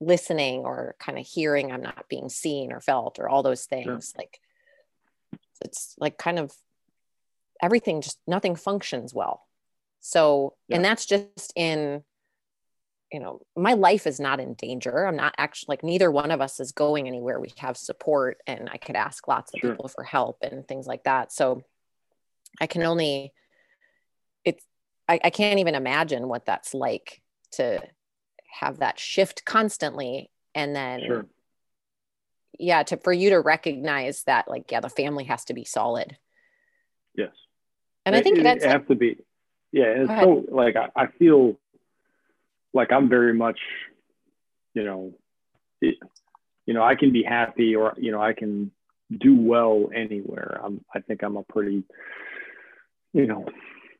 [0.00, 4.12] listening or kind of hearing i'm not being seen or felt or all those things
[4.18, 4.40] like
[5.64, 6.52] it's like kind of
[7.62, 9.46] everything just nothing functions well.
[10.00, 10.76] So yeah.
[10.76, 12.02] and that's just in
[13.12, 15.06] you know, my life is not in danger.
[15.06, 17.38] I'm not actually like neither one of us is going anywhere.
[17.38, 19.70] We have support and I could ask lots of sure.
[19.70, 21.32] people for help and things like that.
[21.32, 21.62] So
[22.60, 23.32] I can only,
[24.44, 24.64] it's,
[25.08, 27.80] I, I can't even imagine what that's like to
[28.60, 30.30] have that shift constantly.
[30.54, 31.26] And then, sure.
[32.58, 36.16] yeah, to, for you to recognize that like, yeah, the family has to be solid.
[37.14, 37.30] Yes.
[38.04, 39.18] And it, I think it, that's it have to be,
[39.70, 39.84] yeah.
[39.84, 41.56] it's so like, I, I feel
[42.72, 43.58] like I'm very much,
[44.74, 45.14] you know,
[45.80, 45.96] it,
[46.66, 48.70] you know, I can be happy or you know I can
[49.16, 50.60] do well anywhere.
[50.62, 51.84] I'm I think I'm a pretty,
[53.12, 53.46] you know,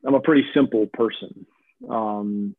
[0.05, 1.45] I'm a pretty simple person
[1.89, 2.55] um,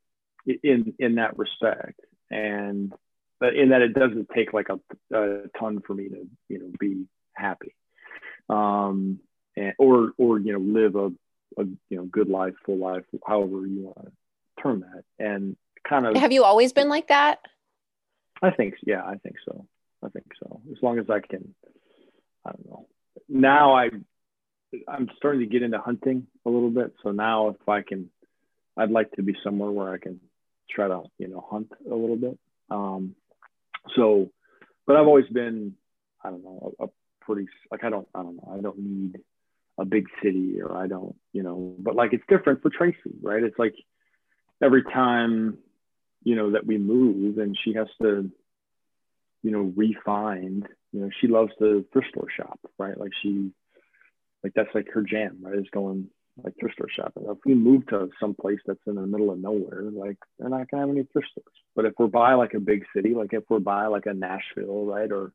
[0.46, 2.92] in in that respect, and
[3.40, 4.78] but in that it doesn't take like a,
[5.16, 7.74] a ton for me to you know be happy,
[8.48, 9.20] um,
[9.56, 11.06] and or or you know live a,
[11.60, 14.12] a you know good life, full life, however you want to
[14.62, 15.56] term that, and
[15.88, 17.40] kind of have you always been like that?
[18.42, 19.66] I think yeah i think so.
[20.04, 20.60] I think so.
[20.70, 21.54] As long as i can
[22.46, 22.86] i don't know.
[23.28, 23.90] Now i
[24.86, 26.92] i'm starting to get into hunting a little bit.
[27.02, 28.10] So now if i can
[28.76, 30.20] i'd like to be somewhere where i can
[30.70, 32.38] try to you know hunt a little bit.
[32.70, 33.14] Um
[33.96, 34.30] so
[34.86, 35.74] but i've always been
[36.24, 36.88] i don't know a, a
[37.22, 38.52] pretty like i don't i don't know.
[38.56, 39.18] I don't need
[39.78, 43.42] a big city or i don't you know but like it's different for tracy right?
[43.42, 43.74] It's like
[44.62, 45.58] every time
[46.22, 48.30] you know, that we move and she has to,
[49.42, 52.98] you know, refine, you know, she loves the thrift store shop, right?
[52.98, 53.50] Like she,
[54.42, 55.58] like that's like her jam, right?
[55.58, 56.08] Is going
[56.44, 57.24] like thrift store shopping.
[57.28, 60.70] If we move to some place that's in the middle of nowhere, like they're not
[60.70, 61.46] gonna have any thrift stores.
[61.74, 64.84] But if we're by like a big city, like if we're by like a Nashville,
[64.84, 65.32] right, or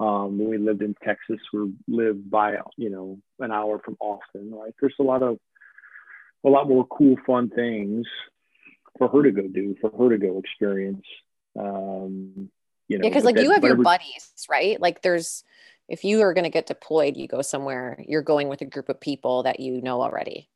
[0.00, 4.52] um, when we lived in Texas, we lived by you know an hour from Austin,
[4.52, 4.74] right?
[4.80, 5.38] There's a lot of
[6.44, 8.06] a lot more cool, fun things
[8.98, 11.04] for her to go do, for her to go experience.
[11.58, 12.50] Um,
[12.88, 14.80] you know, because like that, you have whatever, your buddies, right?
[14.80, 15.44] Like there's
[15.88, 18.88] if you are going to get deployed, you go somewhere, you're going with a group
[18.88, 20.48] of people that you know already.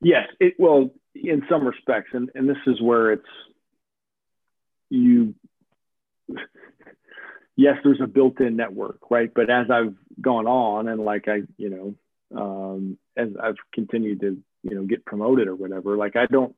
[0.00, 3.28] Yes, it well in some respects, and and this is where it's
[4.90, 5.34] you.
[7.58, 9.32] Yes, there's a built-in network, right?
[9.34, 11.96] But as I've gone on, and like I, you
[12.30, 16.54] know, um, as I've continued to, you know, get promoted or whatever, like I don't,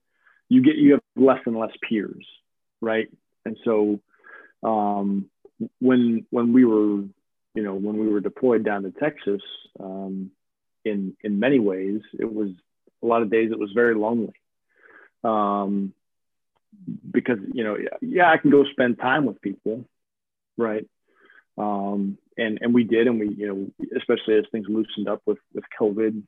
[0.48, 2.26] you get you have less and less peers,
[2.80, 3.08] right?
[3.44, 4.00] And so,
[4.62, 5.28] um,
[5.80, 7.02] when when we were,
[7.54, 9.42] you know, when we were deployed down to Texas,
[9.80, 10.30] um,
[10.84, 12.50] in in many ways, it was
[13.02, 14.34] a lot of days it was very lonely
[15.24, 15.92] um,
[17.10, 19.84] because you know yeah i can go spend time with people
[20.56, 20.86] right
[21.56, 25.38] um, and and we did and we you know especially as things loosened up with
[25.54, 26.22] with covid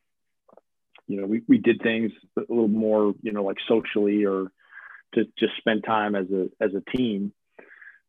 [1.10, 4.50] you know we, we did things a little more you know like socially or
[5.14, 7.32] to just spend time as a as a team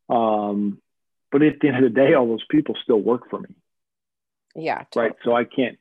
[0.08, 0.78] um,
[1.30, 3.54] but at the end of the day all those people still work for me
[4.54, 4.84] Yeah.
[4.94, 5.78] right so i can't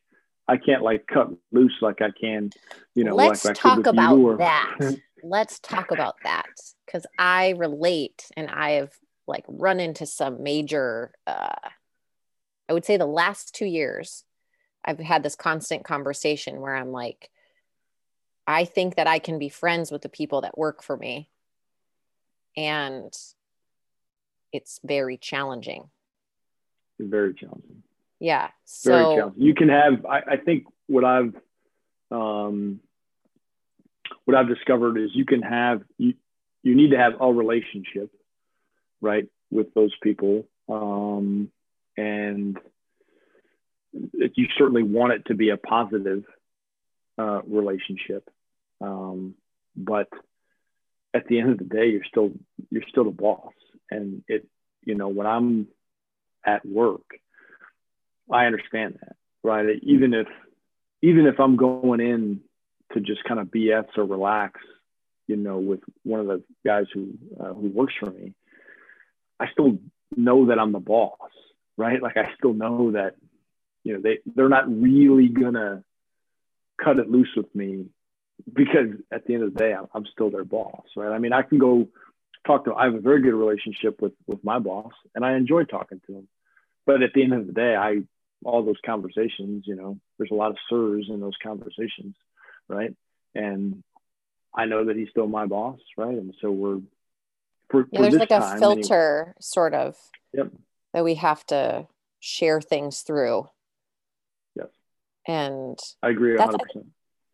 [0.48, 2.50] I can't like cut loose like I can,
[2.94, 3.16] you know.
[3.16, 4.76] Let's like talk about or, that.
[5.24, 6.48] Let's talk about that
[6.86, 8.92] because I relate and I have
[9.28, 11.70] like run into some major, uh,
[12.68, 14.26] I would say the last two years,
[14.84, 17.30] I've had this constant conversation where I'm like,
[18.48, 21.30] I think that I can be friends with the people that work for me.
[22.58, 23.16] And
[24.52, 25.90] it's very challenging.
[27.00, 27.84] Very challenging.
[28.20, 28.50] Yeah.
[28.84, 29.44] Very So, challenging.
[29.44, 31.36] You can have, I, I think what I've,
[32.12, 32.82] um,
[34.26, 36.16] what I've discovered is you can have, you,
[36.64, 38.12] you need to have a relationship,
[39.00, 40.48] right, with those people.
[40.68, 41.50] Um,
[41.98, 42.58] and
[43.94, 46.24] you certainly want it to be a positive
[47.18, 48.30] uh, relationship.
[48.80, 49.36] Um,
[49.76, 50.08] but
[51.14, 52.32] at the end of the day, you're still,
[52.70, 53.54] you're still the boss.
[53.90, 54.48] And it,
[54.84, 55.68] you know, when I'm
[56.46, 57.04] at work,
[58.32, 59.66] I understand that, right?
[59.84, 60.28] Even if
[61.02, 62.42] even if I'm going in
[62.94, 64.62] to just kind of BS or relax,
[65.28, 68.34] you know, with one of the guys who uh, who works for me,
[69.40, 69.80] I still
[70.16, 71.18] know that I'm the boss,
[71.78, 72.02] right?
[72.02, 73.16] Like I still know that,
[73.84, 75.84] you know, they they're not really gonna
[76.82, 77.88] cut it loose with me
[78.52, 81.12] because at the end of the day, I'm, I'm still their boss, right?
[81.12, 81.88] I mean, I can go
[82.46, 82.74] talk to.
[82.74, 86.14] I have a very good relationship with with my boss, and I enjoy talking to
[86.14, 86.28] him.
[86.86, 88.02] But at the end of the day, I
[88.44, 92.16] all those conversations, you know, there's a lot of sirs in those conversations,
[92.68, 92.96] right?
[93.36, 93.84] And
[94.54, 96.10] I know that he's still my boss, right?
[96.14, 96.80] And so we're
[97.70, 99.96] for, yeah, for there's like a filter sort of
[100.34, 100.52] Yep.
[100.94, 101.88] that we have to
[102.20, 103.48] share things through.
[105.28, 106.58] And I agree 100%.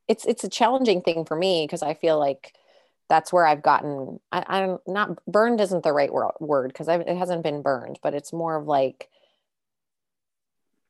[0.08, 2.54] it's it's a challenging thing for me because I feel like
[3.10, 7.44] that's where I've gotten I, I'm not burned isn't the right word because it hasn't
[7.44, 9.10] been burned, but it's more of like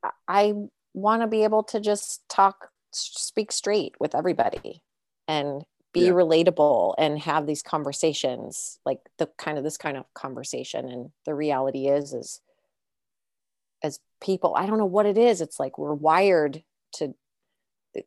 [0.04, 0.54] I- I
[0.94, 4.82] want to be able to just talk speak straight with everybody
[5.28, 6.12] and be Yeah.
[6.14, 11.36] relatable and have these conversations like the kind of this kind of conversation and the
[11.36, 12.42] reality is is
[13.84, 17.14] as people i don't know what it is it's like we're wired to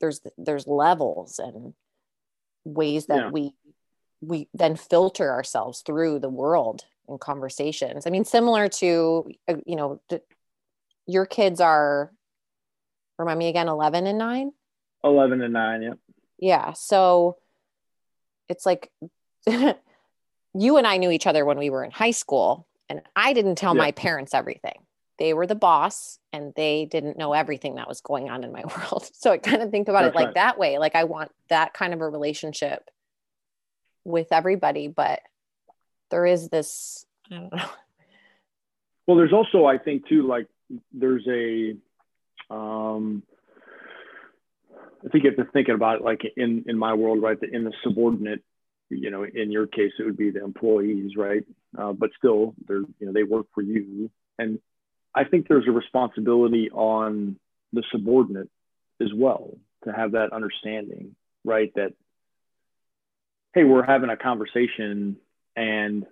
[0.00, 1.74] there's there's levels and
[2.64, 3.30] ways that Yeah.
[3.30, 3.54] we
[4.20, 9.76] we then filter ourselves through the world in conversations i mean similar to uh, you
[9.76, 10.00] know
[11.06, 12.12] your kids are
[13.18, 14.52] remind me again 11 and 9
[15.02, 15.92] 11 and 9, yeah.
[16.38, 17.38] yeah so
[18.48, 18.92] it's like
[19.46, 23.56] you and i knew each other when we were in high school and i didn't
[23.56, 23.82] tell Yeah.
[23.82, 24.78] my parents everything
[25.20, 28.64] they were the boss and they didn't know everything that was going on in my
[28.76, 30.34] world so i kind of think about That's it like right.
[30.34, 32.90] that way like i want that kind of a relationship
[34.04, 35.20] with everybody but
[36.10, 37.64] there is this i don't know
[39.10, 40.46] Well, there's also, I think, too, like
[40.92, 41.74] there's a,
[42.48, 43.24] um,
[45.04, 47.36] I think you have to think about it like in in my world, right?
[47.42, 48.44] In the subordinate,
[48.88, 51.42] you know, in your case, it would be the employees, right?
[51.76, 54.60] Uh, but still, they're you know they work for you, and
[55.14, 57.36] I think there's a responsibility on
[57.72, 58.48] the subordinate
[59.00, 61.72] as well to have that understanding, right?
[61.74, 61.94] That
[63.54, 65.16] hey, we're having a conversation,
[65.56, 66.06] and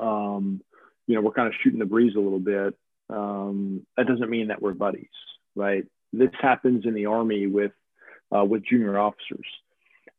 [0.00, 0.62] um,
[1.06, 2.76] you know, we're kind of shooting the breeze a little bit.
[3.08, 5.08] Um, that doesn't mean that we're buddies,
[5.54, 5.84] right?
[6.12, 7.72] This happens in the army with
[8.34, 9.46] uh, with junior officers.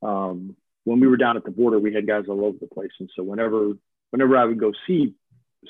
[0.02, 2.92] Um, when we were down at the border, we had guys all over the place,
[3.00, 3.74] and so whenever
[4.12, 5.14] whenever I would go see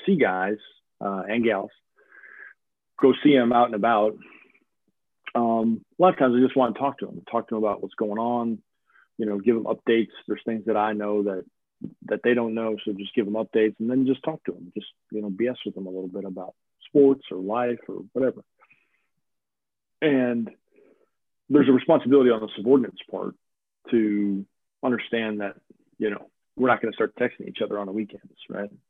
[0.06, 0.58] see guys
[1.00, 1.70] uh, and gals,
[3.02, 4.16] go see them out and about.
[5.34, 7.64] Um, a lot of times, I just want to talk to them, talk to them
[7.64, 8.58] about what's going on.
[9.18, 10.10] You know, give them updates.
[10.26, 11.44] There's things that I know that
[12.06, 12.76] that they don't know.
[12.84, 14.72] So just give them updates and then just talk to them.
[14.74, 16.54] Just you know, BS with them a little bit about
[16.86, 18.42] sports or life or whatever.
[20.00, 20.50] And
[21.48, 23.34] there's a responsibility on the subordinates part
[23.90, 24.44] to
[24.82, 25.54] understand that
[25.98, 26.26] you know
[26.56, 28.70] we're not going to start texting each other on the weekends, right?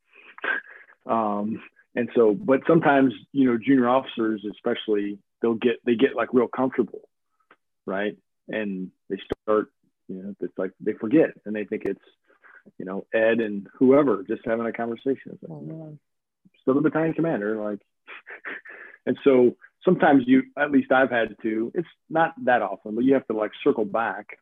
[1.05, 1.61] Um,
[1.95, 6.47] and so, but sometimes you know junior officers, especially, they'll get they get like real
[6.47, 7.01] comfortable,
[7.85, 8.17] right?
[8.49, 9.71] And they start,
[10.07, 12.01] you know, it's like they forget and they think it's
[12.77, 15.31] you know, Ed and whoever just having a conversation.
[15.33, 15.97] It's like, oh,
[16.61, 17.79] still the battalion commander, like,
[19.05, 21.71] and so sometimes you, at least I've had to.
[21.75, 24.37] It's not that often, but you have to like circle back,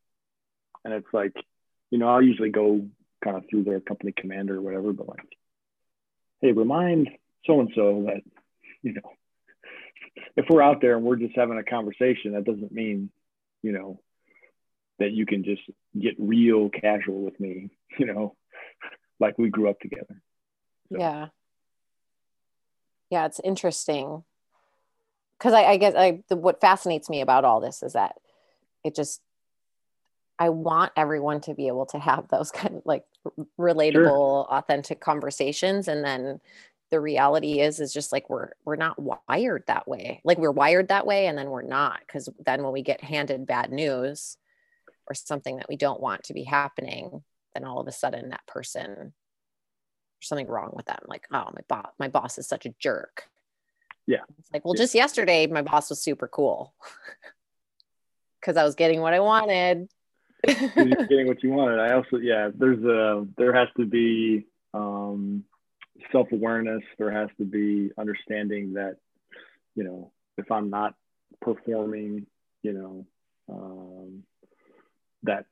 [0.84, 1.34] and it's like,
[1.89, 2.88] you know, I'll usually go
[3.24, 5.38] kind of through their company commander or whatever, but like,
[6.41, 7.10] hey, remind
[7.46, 8.22] so and so that,
[8.82, 9.12] you know,
[10.36, 13.10] if we're out there and we're just having a conversation, that doesn't mean,
[13.62, 14.00] you know,
[15.00, 15.62] that you can just
[16.00, 18.36] get real casual with me, you know,
[19.20, 20.22] like we grew up together.
[20.92, 21.00] So.
[21.00, 21.28] Yeah.
[23.10, 24.24] Yeah, it's interesting.
[25.38, 28.16] Because I, I, guess I, the, what fascinates me about all this is that
[28.84, 29.22] it just,
[30.39, 33.04] I want everyone to be able to have those kind of like
[33.60, 34.48] relatable, sure.
[34.50, 35.88] authentic conversations.
[35.88, 36.39] And then
[36.92, 40.22] the reality is, is just like we're, we're not wired that way.
[40.24, 42.02] Like we're wired that way and then we're not.
[42.06, 44.38] Because then when we get handed bad news,
[45.12, 47.22] or something that we don't want to be happening,
[47.54, 51.00] then all of a sudden that person, there's something wrong with them.
[51.06, 53.28] Like, oh, my boss, my boss is such a jerk.
[54.08, 54.22] Yeah.
[54.39, 54.84] It's like, well, yeah.
[54.84, 56.74] just yesterday, my boss was super cool
[58.39, 59.89] because I was getting what I wanted.
[60.48, 60.56] You're
[61.10, 61.80] getting what you wanted.
[61.80, 65.44] I also, yeah, there's a, there has to be um,
[66.12, 66.84] self awareness.
[66.97, 68.97] There has to be understanding that,
[69.76, 70.95] you know, if I'm not
[71.41, 72.28] performing,
[72.64, 73.06] you know,
[73.49, 74.24] um,
[75.24, 75.45] that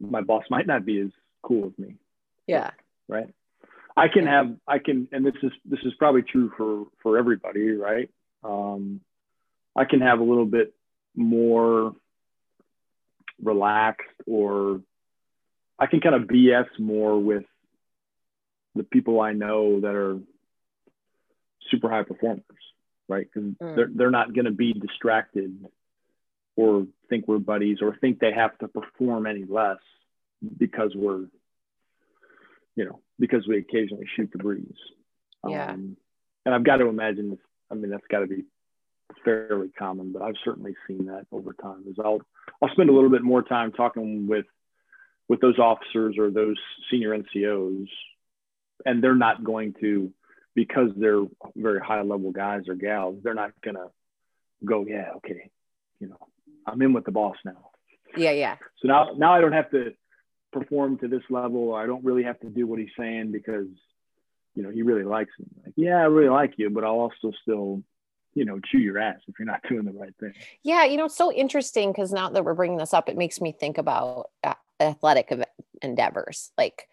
[0.00, 1.10] my boss might not be as
[1.42, 1.96] cool with me.
[2.46, 2.70] Yeah.
[3.08, 3.32] Right.
[3.96, 7.72] I can have I can and this is this is probably true for for everybody,
[7.72, 8.08] right?
[8.42, 9.00] Um,
[9.76, 10.74] I can have a little bit
[11.14, 11.94] more
[13.42, 14.80] relaxed or
[15.78, 17.44] I can kind of BS more with
[18.74, 20.18] the people I know that are
[21.70, 22.44] super high performers,
[23.08, 23.26] right?
[23.32, 23.76] Because mm.
[23.76, 25.64] they're they're not going to be distracted
[26.56, 29.78] or think we're buddies or think they have to perform any less
[30.58, 31.26] because we're
[32.74, 34.66] you know because we occasionally shoot the breeze
[35.46, 35.96] yeah um,
[36.44, 37.38] and i've got to imagine this
[37.70, 38.44] i mean that's got to be
[39.24, 42.20] fairly common but i've certainly seen that over time is i'll
[42.62, 44.46] i'll spend a little bit more time talking with
[45.28, 46.56] with those officers or those
[46.90, 47.86] senior ncos
[48.84, 50.12] and they're not going to
[50.54, 51.24] because they're
[51.56, 53.86] very high level guys or gals they're not going to
[54.64, 55.50] go yeah okay
[55.98, 56.18] you know
[56.66, 57.70] I'm in with the boss now.
[58.16, 58.56] Yeah, yeah.
[58.80, 59.92] So now now I don't have to
[60.52, 61.70] perform to this level.
[61.70, 63.66] or I don't really have to do what he's saying because
[64.54, 65.46] you know he really likes me.
[65.64, 67.82] Like, yeah, I really like you, but I'll also still
[68.34, 70.34] you know chew your ass if you're not doing the right thing.
[70.62, 73.40] Yeah, you know, it's so interesting because now that we're bringing this up, it makes
[73.40, 74.30] me think about
[74.80, 75.32] athletic
[75.80, 76.88] endeavors like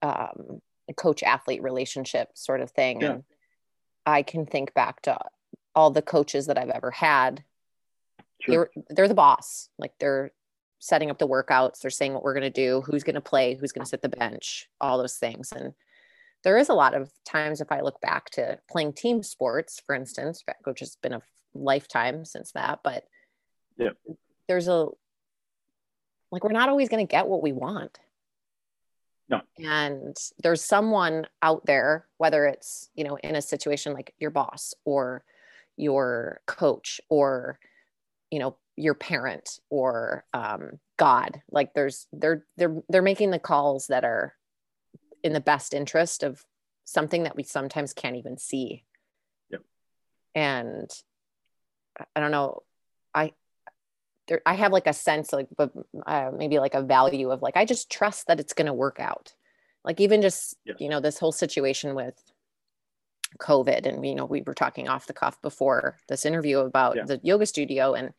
[0.00, 0.62] um,
[0.92, 3.00] coach athlete relationship sort of thing.
[3.00, 3.10] Yeah.
[3.10, 3.24] And
[4.04, 5.18] I can think back to
[5.74, 7.44] all the coaches that I've ever had
[8.44, 8.70] Sure.
[8.74, 9.68] They're, they're the boss.
[9.78, 10.32] Like they're
[10.78, 11.80] setting up the workouts.
[11.80, 14.02] They're saying what we're going to do, who's going to play, who's going to sit
[14.02, 15.52] the bench, all those things.
[15.52, 15.72] And
[16.42, 19.94] there is a lot of times if I look back to playing team sports, for
[19.94, 21.22] instance, which has been a
[21.54, 23.04] lifetime since that, but
[23.78, 23.90] yeah,
[24.46, 24.88] there's a
[26.30, 27.98] like we're not always going to get what we want.
[29.28, 29.40] No.
[29.58, 34.74] And there's someone out there, whether it's, you know, in a situation like your boss
[34.84, 35.24] or
[35.76, 37.58] your coach or
[38.30, 43.88] you know your parent or um, god like there's they're they're they're making the calls
[43.88, 44.34] that are
[45.22, 46.44] in the best interest of
[46.84, 48.84] something that we sometimes can't even see
[49.50, 49.62] yep.
[50.34, 50.90] and
[52.14, 52.62] i don't know
[53.14, 53.32] i
[54.28, 55.72] there, i have like a sense like but
[56.06, 58.98] uh, maybe like a value of like i just trust that it's going to work
[59.00, 59.34] out
[59.84, 60.76] like even just yes.
[60.80, 62.14] you know this whole situation with
[63.38, 63.86] COVID.
[63.86, 67.04] And, you know, we were talking off the cuff before this interview about yeah.
[67.04, 67.94] the yoga studio.
[67.94, 68.12] And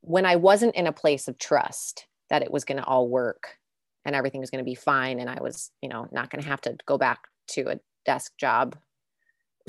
[0.00, 3.58] when I wasn't in a place of trust that it was going to all work
[4.04, 6.48] and everything was going to be fine, and I was, you know, not going to
[6.48, 8.76] have to go back to a desk job.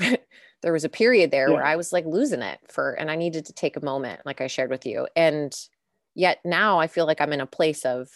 [0.62, 1.54] there was a period there yeah.
[1.54, 4.40] where I was like losing it for, and I needed to take a moment, like
[4.40, 5.08] I shared with you.
[5.16, 5.52] And
[6.14, 8.08] yet now I feel like I'm in a place of,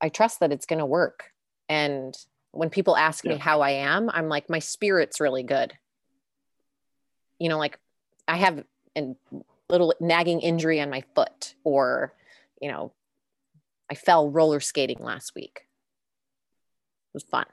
[0.00, 1.32] I trust that it's going to work.
[1.68, 2.14] And
[2.52, 3.32] when people ask yeah.
[3.32, 5.72] me how I am, I'm like, my spirit's really good.
[7.38, 7.78] You know, like
[8.26, 8.64] I have
[8.96, 9.14] a
[9.70, 12.12] little nagging injury on my foot, or,
[12.60, 12.92] you know,
[13.90, 15.62] I fell roller skating last week.
[15.62, 17.46] It was fun.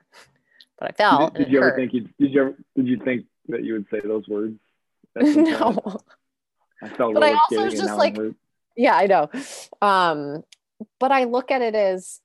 [0.78, 1.30] But I fell.
[1.30, 1.76] Did, did you ever hurt.
[1.78, 4.60] think you did you ever did you think that you would say those words?
[5.16, 6.00] no.
[6.82, 8.18] I felt but I also was just like,
[8.76, 9.30] yeah, I know.
[9.82, 10.43] Um,
[11.00, 12.20] but I look at it as,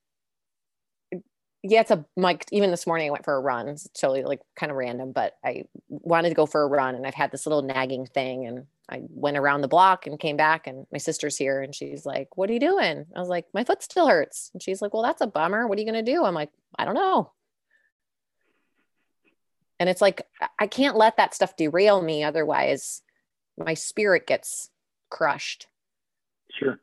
[1.62, 3.68] yeah, it's a like even this morning I went for a run.
[3.68, 7.06] It's totally like kind of random, but I wanted to go for a run and
[7.06, 10.66] I've had this little nagging thing and I went around the block and came back
[10.66, 13.04] and my sister's here and she's like, What are you doing?
[13.14, 14.50] I was like, My foot still hurts.
[14.54, 15.66] And she's like, Well, that's a bummer.
[15.66, 16.24] What are you gonna do?
[16.24, 17.30] I'm like, I don't know.
[19.80, 20.28] And it's like
[20.58, 22.22] I can't let that stuff derail me.
[22.22, 23.02] Otherwise,
[23.56, 24.70] my spirit gets
[25.08, 25.66] crushed.
[26.58, 26.78] Sure.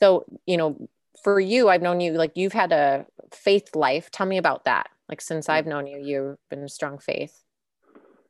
[0.00, 0.88] So, you know,
[1.24, 4.10] for you, I've known you like you've had a faith life.
[4.10, 4.90] Tell me about that.
[5.08, 7.42] Like since I've known you, you've been a strong faith.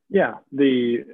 [0.09, 1.05] Yeah, the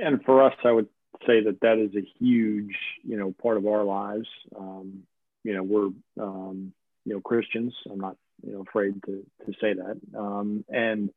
[0.00, 0.88] and for us, I would
[1.26, 4.28] say that that is a huge, you know, part of our lives.
[4.56, 5.04] Um,
[5.42, 5.90] you know, we're
[6.22, 6.72] um,
[7.06, 7.72] you know Christians.
[7.90, 8.16] I'm not
[8.46, 9.98] you know afraid to to say that.
[10.16, 11.10] Um, and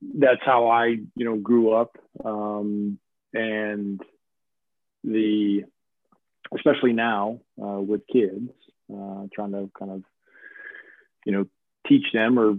[0.00, 1.96] that's how I you know grew up.
[2.24, 2.98] Um,
[3.34, 4.00] and
[5.04, 5.64] the
[6.54, 8.50] especially now uh, with kids,
[8.92, 10.02] uh, trying to kind of,
[11.24, 11.46] you know,
[11.86, 12.52] teach them or,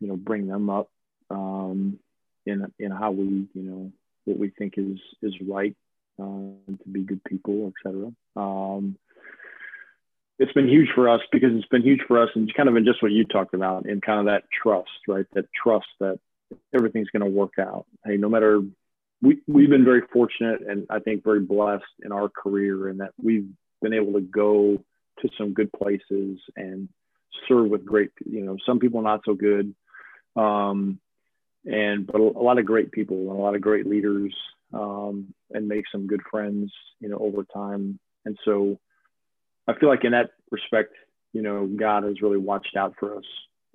[0.00, 0.88] you know, bring them up
[1.30, 1.98] um,
[2.46, 3.92] in in how we, you know,
[4.24, 5.76] what we think is is right
[6.20, 8.12] uh, to be good people, etc.
[8.36, 8.96] Um,
[10.38, 12.84] it's been huge for us because it's been huge for us and kind of in
[12.84, 15.26] just what you talked about and kind of that trust, right?
[15.32, 16.20] That trust that
[16.74, 17.86] everything's going to work out.
[18.04, 18.62] Hey, no matter
[19.20, 23.12] we, we've been very fortunate and I think very blessed in our career in that
[23.22, 23.48] we've
[23.82, 24.82] been able to go
[25.20, 26.88] to some good places and
[27.48, 29.74] serve with great, you know, some people not so good.
[30.36, 31.00] Um,
[31.64, 34.34] and, but a, lot of great people and a lot of great leaders
[34.72, 37.98] um, and make some good friends, you know, over time.
[38.24, 38.78] And so
[39.66, 40.94] I feel like in that respect,
[41.32, 43.24] you know, God has really watched out for us,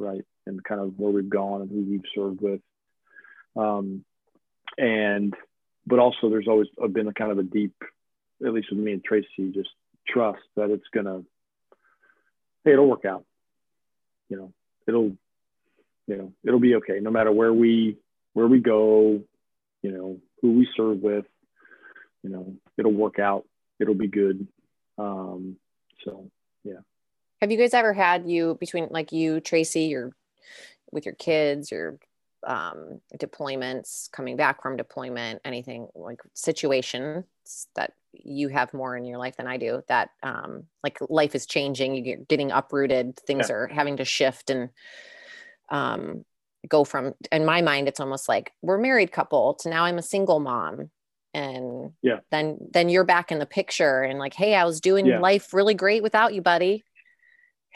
[0.03, 0.25] right?
[0.45, 2.61] And kind of where we've gone and who we've served with.
[3.55, 4.03] Um,
[4.77, 5.33] and
[5.85, 7.75] but also there's always been a kind of a deep
[8.45, 9.69] at least with me and tracy just
[10.07, 11.21] trust that it's gonna
[12.63, 13.25] hey it'll work out
[14.29, 14.53] you know
[14.87, 15.11] it'll
[16.07, 17.97] you know it'll be okay no matter where we
[18.33, 19.21] where we go
[19.81, 21.25] you know who we serve with
[22.23, 23.45] you know it'll work out
[23.79, 24.47] it'll be good
[24.97, 25.57] um
[26.03, 26.29] so
[27.43, 30.11] have you guys ever had you between like you tracy your
[30.91, 31.99] with your kids your
[32.45, 37.25] um, deployments, coming back from deployment, anything like situations
[37.75, 41.45] that you have more in your life than I do, that um, like life is
[41.45, 43.55] changing, you're getting uprooted, things yeah.
[43.55, 44.69] are having to shift and
[45.69, 46.25] um,
[46.67, 50.03] go from, in my mind, it's almost like we're married couple to now I'm a
[50.03, 50.89] single mom.
[51.35, 55.07] And yeah, then then you're back in the picture and like, hey, I was doing
[55.07, 55.19] yeah.
[55.19, 56.83] life really great without you, buddy.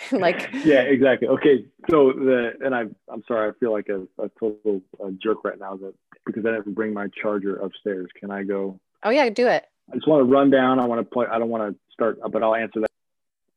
[0.11, 1.27] like yeah exactly.
[1.27, 2.81] Okay so the and i
[3.11, 5.93] i'm sorry i feel like a, a total uh, jerk right now that
[6.25, 8.07] because i didn't bring my charger upstairs.
[8.19, 8.79] Can i go?
[9.03, 9.65] Oh yeah do it.
[9.91, 10.79] I just want to run down.
[10.79, 12.91] I want to play i don't want to start but i'll answer that.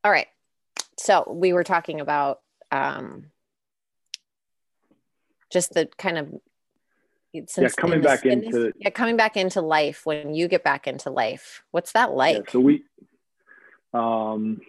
[0.04, 0.28] All right.
[0.98, 2.40] So we were talking about
[2.72, 3.26] um
[5.50, 6.32] just the kind of
[7.32, 11.10] since yeah coming back into yeah coming back into life when you get back into
[11.10, 12.36] life what's that like?
[12.36, 12.84] yeah, so we
[13.92, 14.60] um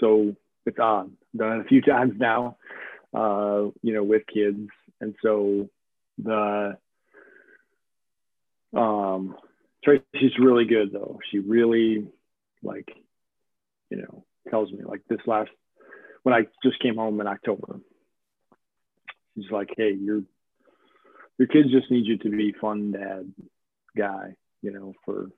[0.00, 0.36] so
[0.68, 1.16] it's on.
[1.36, 2.56] Done it a few times now,
[3.14, 4.68] uh, you know, with kids.
[5.00, 5.68] And so
[6.18, 6.76] the
[8.74, 9.36] um
[9.84, 11.18] Tracy's really good though.
[11.30, 12.06] She really
[12.62, 12.88] like,
[13.90, 15.50] you know, tells me like this last
[16.22, 17.80] when I just came home in October.
[19.34, 20.22] She's like, Hey, your
[21.38, 23.32] your kids just need you to be fun dad
[23.96, 25.30] guy, you know, for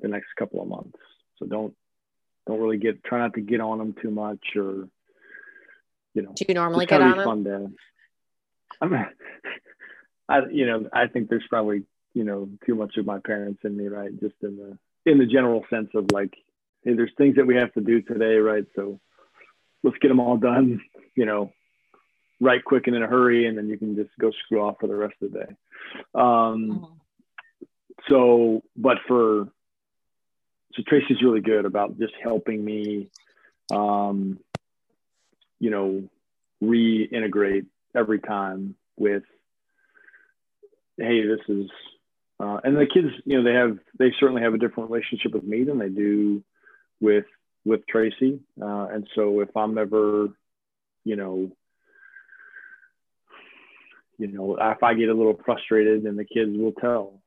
[0.00, 0.98] the next couple of months.
[1.38, 1.74] So don't
[2.46, 4.88] don't really get try not to get on them too much or
[6.14, 7.76] you know do you normally get on fun them?
[8.80, 8.94] I'm,
[10.28, 11.84] I you know I think there's probably
[12.14, 14.10] you know too much of my parents in me right?
[14.20, 16.34] Just in the in the general sense of like
[16.84, 18.64] hey there's things that we have to do today right?
[18.74, 19.00] So
[19.82, 20.80] let's get them all done
[21.14, 21.52] you know
[22.40, 24.88] right quick and in a hurry and then you can just go screw off for
[24.88, 25.52] the rest of the day.
[26.14, 26.84] Um mm-hmm.
[28.08, 29.48] so but for
[30.74, 33.10] so Tracy's really good about just helping me,
[33.70, 34.38] um,
[35.58, 36.08] you know,
[36.62, 39.24] reintegrate every time with,
[40.96, 41.70] hey, this is,
[42.40, 45.44] uh, and the kids, you know, they have, they certainly have a different relationship with
[45.44, 46.42] me than they do
[47.00, 47.26] with,
[47.64, 48.40] with Tracy.
[48.60, 50.28] Uh, and so if I'm ever,
[51.04, 51.50] you know,
[54.18, 57.20] you know, if I get a little frustrated, and the kids will tell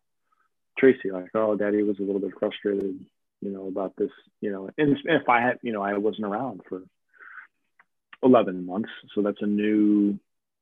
[0.78, 3.06] Tracy, like, oh, daddy was a little bit frustrated
[3.42, 4.12] you know, about this,
[4.42, 6.84] you know, and if I had, you know, I wasn't around for
[8.24, 8.90] 11 months.
[9.14, 10.20] So that's a new,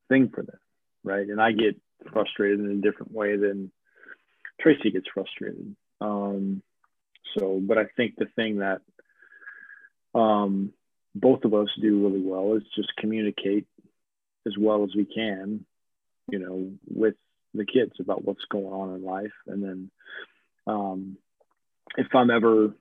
[0.10, 0.60] thing for them,
[1.04, 1.28] right?
[1.28, 1.80] And I get
[2.12, 3.72] frustrated in a different way than
[4.62, 5.76] Tracy gets frustrated.
[6.02, 6.62] Um,
[7.38, 8.82] so, but I think the thing that
[10.14, 10.74] um,
[11.16, 13.66] both of us do really well is just communicate
[14.46, 15.66] as well as we can,
[16.30, 17.16] you know, with
[17.54, 19.34] the kids about what's going on in life.
[19.48, 19.92] And then
[20.68, 21.18] um,
[21.98, 22.76] if I'm ever,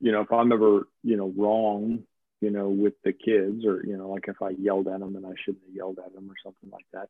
[0.00, 2.04] you know, if I'm ever, you know, wrong,
[2.40, 5.24] you know, with the kids or, you know, like if I yelled at them and
[5.24, 7.08] I shouldn't have yelled at them or something like that,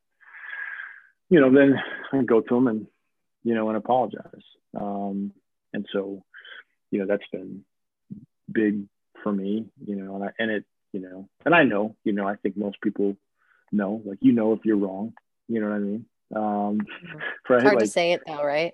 [1.29, 1.75] you know, then
[2.11, 2.87] I go to them and,
[3.43, 4.43] you know, and apologize.
[4.79, 5.33] Um,
[5.73, 6.23] and so,
[6.91, 7.65] you know, that's been
[8.51, 8.85] big
[9.23, 12.27] for me, you know, and I, and it, you know, and I know, you know,
[12.27, 13.17] I think most people
[13.71, 15.13] know, like, you know, if you're wrong,
[15.47, 16.05] you know what I mean?
[16.35, 17.17] Um, mm-hmm.
[17.49, 17.57] right?
[17.57, 18.73] It's hard like, to say it though, right?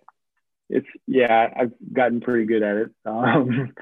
[0.70, 2.90] It's yeah, I've gotten pretty good at it.
[3.06, 3.74] Um,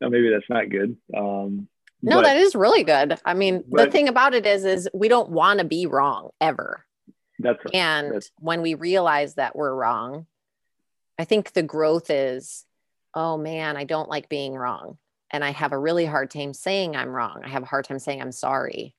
[0.00, 0.96] now maybe that's not good.
[1.16, 1.68] Um,
[2.02, 3.18] no, but, that is really good.
[3.24, 6.30] I mean, but, the thing about it is, is we don't want to be wrong
[6.40, 6.84] ever.
[7.38, 7.74] That's right.
[7.74, 10.26] And that's, when we realize that we're wrong,
[11.18, 12.64] I think the growth is,
[13.14, 14.98] oh man, I don't like being wrong.
[15.30, 17.40] And I have a really hard time saying I'm wrong.
[17.42, 18.94] I have a hard time saying I'm sorry.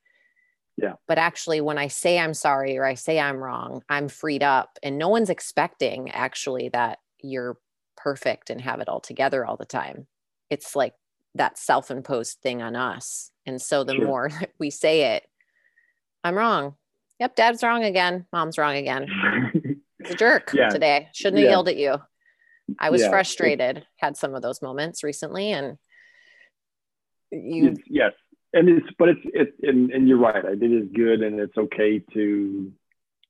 [0.80, 0.94] Yeah.
[1.08, 4.78] But actually, when I say I'm sorry or I say I'm wrong, I'm freed up.
[4.82, 7.58] And no one's expecting actually that you're
[7.96, 10.06] perfect and have it all together all the time.
[10.50, 10.94] It's like
[11.34, 13.32] that self imposed thing on us.
[13.44, 14.06] And so the sure.
[14.06, 15.24] more we say it,
[16.22, 16.76] I'm wrong.
[17.18, 18.26] Yep, dad's wrong again.
[18.32, 19.08] Mom's wrong again.
[19.98, 20.68] It's a jerk yeah.
[20.68, 21.08] today.
[21.12, 21.50] Shouldn't have yeah.
[21.50, 21.96] yelled at you.
[22.78, 23.10] I was yeah.
[23.10, 25.50] frustrated, had some of those moments recently.
[25.50, 25.76] And
[27.32, 27.74] you.
[27.88, 28.12] Yes
[28.52, 30.44] and it's but it's it and, and you're right.
[30.44, 32.72] I did as good, and it's okay to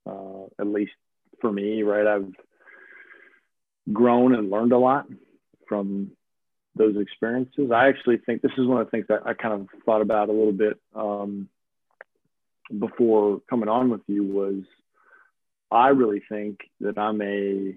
[0.07, 0.93] uh, at least
[1.41, 2.07] for me, right?
[2.07, 2.33] I've
[3.93, 5.07] grown and learned a lot
[5.69, 6.13] from
[6.77, 7.71] those experiences.
[7.75, 10.29] I actually think this is one of the things that I kind of thought about
[10.29, 11.49] a little bit um,
[12.77, 14.63] before coming on with you was
[15.71, 17.77] I really think that I'm a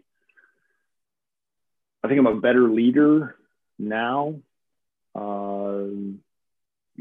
[2.03, 3.35] I think I'm a better leader
[3.77, 4.35] now
[5.15, 6.19] um,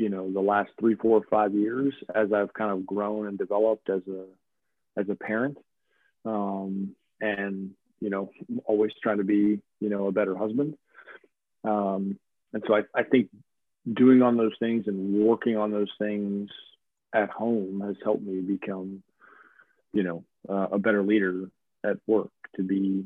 [0.00, 3.90] you know the last three four five years as i've kind of grown and developed
[3.90, 4.24] as a
[4.96, 5.58] as a parent.
[6.24, 7.70] Um, and
[8.00, 8.30] you know
[8.64, 10.76] always trying to be you know a better husband.
[11.64, 12.18] Um,
[12.52, 13.28] and so I, I think
[13.90, 16.50] doing on those things and working on those things
[17.14, 19.02] at home has helped me become
[19.92, 21.50] you know uh, a better leader
[21.84, 23.04] at work to be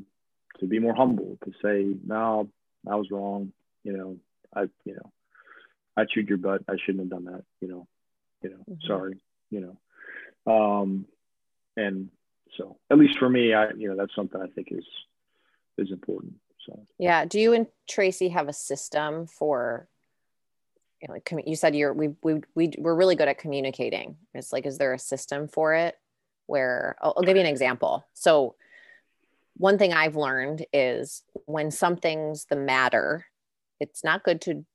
[0.59, 2.49] to be more humble to say no
[2.89, 3.51] i was wrong.
[3.83, 4.17] You know
[4.53, 5.11] i you know
[5.97, 6.63] I chewed your butt.
[6.67, 7.43] I shouldn't have done that.
[7.61, 7.87] You know,
[8.41, 8.87] you know, mm-hmm.
[8.87, 9.21] sorry.
[9.49, 9.77] You
[10.45, 11.05] know, um,
[11.77, 12.09] and
[12.57, 14.85] so at least for me, I you know that's something I think is
[15.77, 16.33] is important.
[16.65, 17.25] So yeah.
[17.25, 19.87] Do you and Tracy have a system for?
[21.01, 24.17] You, know, like you said, you're we we we we're really good at communicating.
[24.33, 25.95] It's like, is there a system for it?
[26.47, 28.05] Where I'll, I'll give you an example.
[28.13, 28.55] So
[29.57, 33.25] one thing I've learned is when something's the matter,
[33.79, 34.65] it's not good to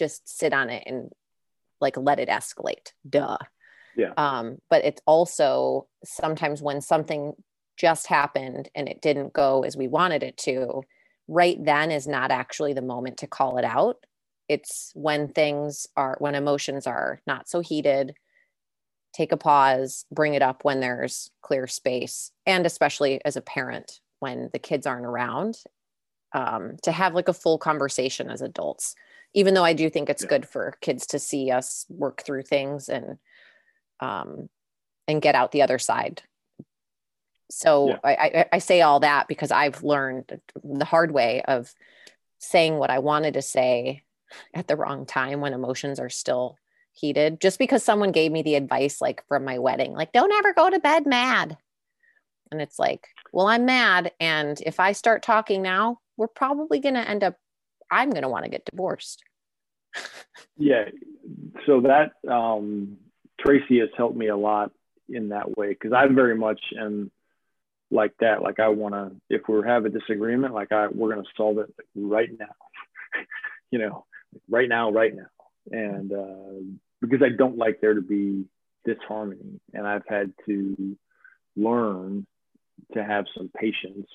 [0.00, 1.12] just sit on it and
[1.80, 2.92] like let it escalate.
[3.08, 3.38] Duh.
[3.96, 4.12] Yeah.
[4.16, 7.34] Um, but it's also sometimes when something
[7.76, 10.82] just happened and it didn't go as we wanted it to,
[11.28, 14.04] right then is not actually the moment to call it out.
[14.48, 18.14] It's when things are, when emotions are not so heated,
[19.12, 22.32] take a pause, bring it up when there's clear space.
[22.46, 25.56] And especially as a parent, when the kids aren't around,
[26.32, 28.94] um, to have like a full conversation as adults
[29.34, 30.28] even though I do think it's yeah.
[30.28, 33.18] good for kids to see us work through things and
[34.00, 34.48] um
[35.06, 36.22] and get out the other side.
[37.50, 37.98] So yeah.
[38.04, 41.74] I, I, I say all that because I've learned the hard way of
[42.38, 44.02] saying what I wanted to say
[44.54, 46.56] at the wrong time when emotions are still
[46.92, 47.40] heated.
[47.40, 50.70] Just because someone gave me the advice like from my wedding, like don't ever go
[50.70, 51.56] to bed mad.
[52.52, 54.12] And it's like, well, I'm mad.
[54.18, 57.36] And if I start talking now, we're probably going to end up
[57.90, 59.22] I'm going to want to get divorced.
[60.56, 60.84] yeah.
[61.66, 62.98] So that um,
[63.40, 64.72] Tracy has helped me a lot
[65.08, 67.10] in that way because I very much am
[67.90, 68.42] like that.
[68.42, 71.58] Like I want to, if we have a disagreement, like I, we're going to solve
[71.58, 72.54] it right now,
[73.70, 74.06] you know,
[74.48, 75.26] right now, right now.
[75.70, 78.44] And uh, because I don't like there to be
[78.84, 80.96] disharmony and I've had to
[81.56, 82.26] learn
[82.94, 84.08] to have some patience,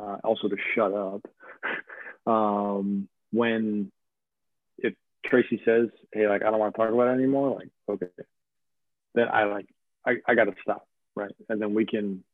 [0.00, 1.22] uh, also to shut up
[2.26, 3.90] um, when
[4.78, 4.94] if
[5.24, 8.06] Tracy says, "Hey, like I don't want to talk about it anymore," like okay,
[9.14, 9.66] then I like
[10.06, 11.34] I, I got to stop, right?
[11.48, 12.24] And then we can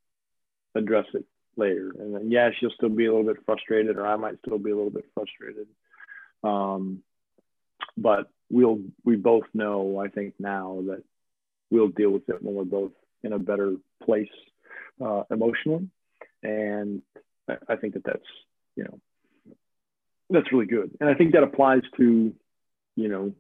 [0.75, 1.25] address it
[1.57, 1.93] later.
[1.99, 4.71] And then yeah, she'll still be a little bit frustrated, or I might still be
[4.71, 5.67] a little bit frustrated.
[6.45, 7.03] Um,
[7.97, 11.03] but we'll we both know, I think now that
[11.71, 14.29] we'll deal with it when we're both in a better place
[15.05, 15.89] uh, emotionally.
[16.43, 17.03] And
[17.49, 18.27] I, I think that that's,
[18.77, 19.01] you know,
[20.31, 20.91] that's really good.
[21.01, 22.35] And I think that applies to,
[22.97, 23.35] you know,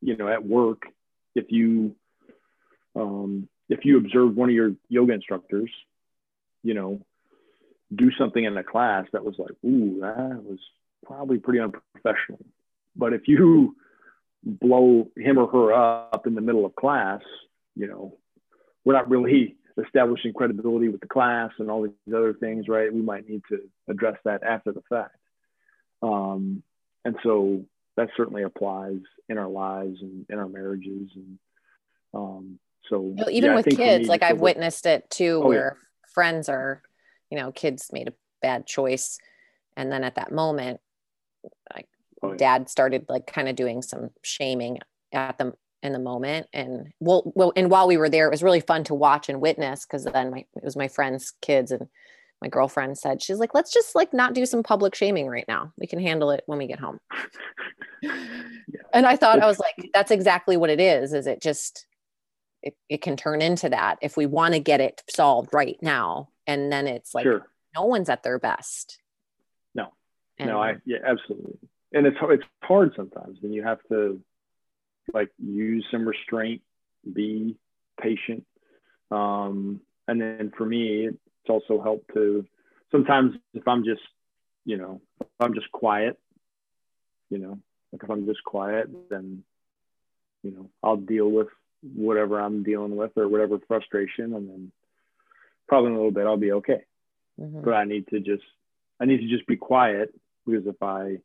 [0.00, 0.82] you know, at work,
[1.34, 1.94] if you,
[2.96, 5.70] um, if you observe one of your yoga instructors,
[6.62, 7.00] you know,
[7.94, 10.58] do something in a class that was like, ooh, that was
[11.04, 12.44] probably pretty unprofessional.
[12.96, 13.76] But if you
[14.42, 17.20] blow him or her up in the middle of class,
[17.76, 18.16] you know,
[18.84, 22.92] we're not really establishing credibility with the class and all these other things, right?
[22.92, 25.16] We might need to address that after the fact.
[26.02, 26.62] Um,
[27.04, 27.64] and so
[27.96, 31.10] that certainly applies in our lives and in our marriages.
[31.14, 31.38] And
[32.14, 36.08] um, so, well, even yeah, with kids, like I've witnessed it too, oh, where yeah.
[36.12, 36.82] friends are,
[37.30, 39.18] you know, kids made a bad choice.
[39.76, 40.80] And then at that moment,
[41.74, 41.88] like
[42.22, 42.36] oh, yeah.
[42.36, 44.78] dad started like kind of doing some shaming
[45.12, 48.42] at them in the moment and well, well and while we were there it was
[48.42, 51.86] really fun to watch and witness because then my it was my friends kids and
[52.42, 55.72] my girlfriend said she's like let's just like not do some public shaming right now
[55.78, 56.98] we can handle it when we get home
[58.02, 58.12] yeah.
[58.94, 61.86] and i thought i was like that's exactly what it is is it just
[62.62, 66.28] it, it can turn into that if we want to get it solved right now
[66.46, 67.46] and then it's like sure.
[67.74, 69.00] no one's at their best
[69.74, 69.88] no
[70.38, 71.58] and, no i yeah absolutely
[71.92, 74.20] and it's it's hard sometimes when you have to
[75.12, 76.62] like use some restraint,
[77.12, 77.56] be
[78.00, 78.44] patient.
[79.10, 81.08] Um, and then for me,
[81.48, 82.46] it's also helped to
[82.90, 84.02] sometimes if I'm just,
[84.64, 86.18] you know, if I'm just quiet,
[87.30, 87.58] you know,
[87.92, 89.42] like if I'm just quiet, then,
[90.42, 91.48] you know, I'll deal with
[91.94, 94.34] whatever I'm dealing with or whatever frustration.
[94.34, 94.72] And then
[95.66, 96.82] probably in a little bit, I'll be okay.
[97.40, 97.62] Mm-hmm.
[97.62, 98.44] But I need to just,
[99.00, 101.18] I need to just be quiet because if I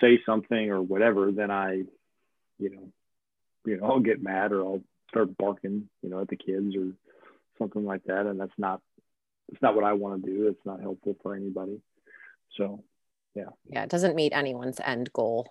[0.00, 1.84] say something or whatever, then I
[2.58, 2.92] you know,
[3.64, 6.92] you know, I'll get mad or I'll start barking, you know, at the kids or
[7.58, 8.26] something like that.
[8.26, 8.80] And that's not,
[9.48, 10.48] it's not what I want to do.
[10.48, 11.80] It's not helpful for anybody.
[12.56, 12.84] So,
[13.34, 13.50] yeah.
[13.68, 13.84] Yeah.
[13.84, 15.48] It doesn't meet anyone's end goal.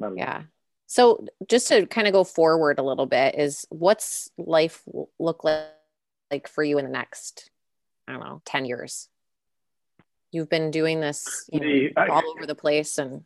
[0.00, 0.14] No.
[0.16, 0.42] yeah.
[0.86, 4.82] So just to kind of go forward a little bit is what's life
[5.18, 5.66] look like,
[6.30, 7.50] like for you in the next,
[8.08, 9.08] I don't know, 10 years?
[10.32, 13.24] You've been doing this you know, all over the place and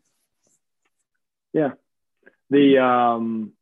[1.53, 1.73] yeah.
[2.51, 3.53] The um,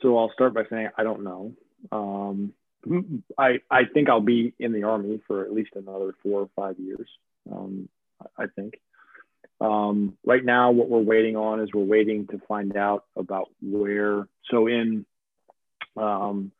[0.00, 1.54] so I'll start by saying I don't know.
[1.92, 2.52] Um,
[3.36, 6.78] I I think I'll be in the army for at least another four or five
[6.78, 7.08] years.
[7.50, 7.88] Um,
[8.36, 8.74] I think.
[9.60, 14.28] Um, right now, what we're waiting on is we're waiting to find out about where.
[14.50, 15.04] So in,
[15.96, 16.52] um,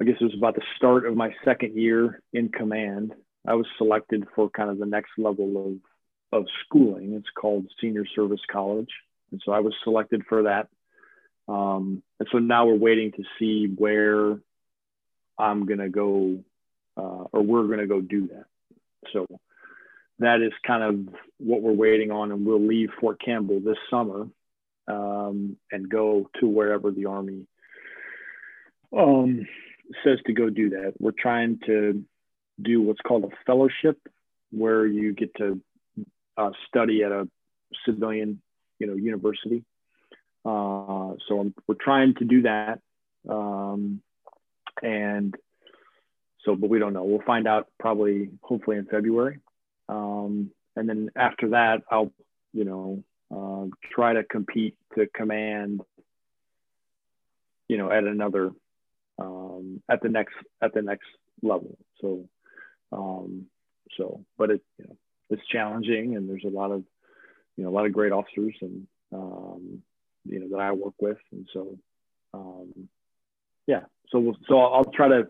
[0.00, 3.14] I guess it was about the start of my second year in command.
[3.46, 7.14] I was selected for kind of the next level of of schooling.
[7.14, 8.90] It's called Senior Service College.
[9.30, 10.68] And so I was selected for that.
[11.48, 14.38] Um, and so now we're waiting to see where
[15.38, 16.40] I'm going to go
[16.96, 18.44] uh, or we're going to go do that.
[19.12, 19.26] So
[20.18, 22.32] that is kind of what we're waiting on.
[22.32, 24.26] And we'll leave Fort Campbell this summer
[24.88, 27.46] um, and go to wherever the Army
[28.96, 29.46] um,
[30.04, 30.94] says to go do that.
[30.98, 32.04] We're trying to
[32.60, 33.98] do what's called a fellowship
[34.50, 35.60] where you get to
[36.36, 37.28] uh, study at a
[37.84, 38.40] civilian,
[38.78, 39.64] you know, university.
[40.48, 42.80] Uh, so I'm, we're trying to do that,
[43.28, 44.00] um,
[44.82, 45.34] and
[46.44, 47.04] so, but we don't know.
[47.04, 49.40] We'll find out probably, hopefully, in February,
[49.88, 52.12] um, and then after that, I'll,
[52.54, 55.82] you know, uh, try to compete to command,
[57.68, 58.52] you know, at another,
[59.18, 61.08] um, at the next, at the next
[61.42, 61.76] level.
[62.00, 62.28] So,
[62.92, 63.46] um,
[63.98, 64.96] so, but it, you know,
[65.30, 66.84] it's challenging and there's a lot of
[67.56, 69.82] you know a lot of great officers and um,
[70.28, 71.18] you know that I work with.
[71.32, 71.78] And so
[72.34, 72.88] um,
[73.66, 73.82] yeah.
[74.10, 75.28] So we'll, so I'll, I'll try to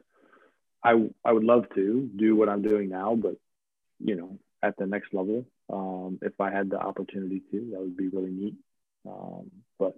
[0.85, 3.37] I I would love to do what I'm doing now but
[3.99, 7.97] you know at the next level um, if I had the opportunity to that would
[7.97, 8.55] be really neat.
[9.07, 9.95] Um, but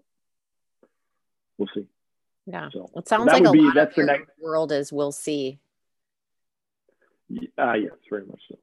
[1.58, 1.86] we'll see.
[2.46, 2.68] Yeah.
[2.72, 5.58] So it sounds like a be, lot of your next, world is we'll see.
[7.56, 8.58] Uh, yes very much so.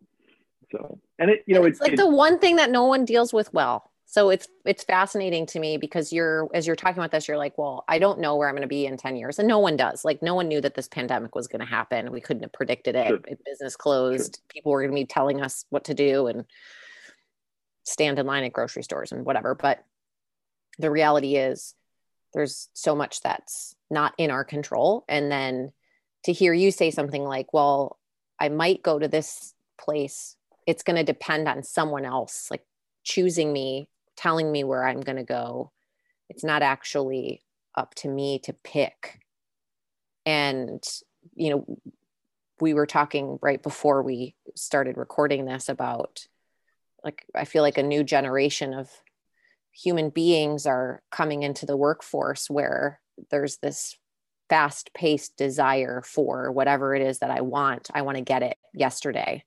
[0.71, 3.31] So, and it, you know, it's, it's like the one thing that no one deals
[3.31, 3.86] with well.
[4.09, 7.57] So it's it's fascinating to me because you're as you're talking about this, you're like,
[7.57, 9.37] well, I don't know where I'm going to be in 10 years.
[9.37, 10.05] And no one does.
[10.05, 12.11] Like no one knew that this pandemic was going to happen.
[12.11, 13.07] We couldn't have predicted it.
[13.07, 13.19] Sure.
[13.45, 14.37] Business closed.
[14.37, 14.43] Sure.
[14.47, 16.45] People were going to be telling us what to do and
[17.83, 19.55] stand in line at grocery stores and whatever.
[19.55, 19.83] But
[20.79, 21.75] the reality is
[22.33, 25.03] there's so much that's not in our control.
[25.09, 25.73] And then
[26.23, 27.99] to hear you say something like, well,
[28.39, 30.37] I might go to this place
[30.67, 32.63] it's going to depend on someone else like
[33.03, 33.87] choosing me
[34.17, 35.71] telling me where i'm going to go
[36.29, 37.41] it's not actually
[37.77, 39.21] up to me to pick.
[40.25, 40.83] And
[41.35, 41.79] you know
[42.59, 46.25] we were talking right before we started recording this about
[47.03, 48.89] like i feel like a new generation of
[49.71, 52.99] human beings are coming into the workforce where
[53.29, 53.95] there's this
[54.49, 57.89] fast paced desire for whatever it is that i want.
[57.93, 59.43] I want to get it yesterday.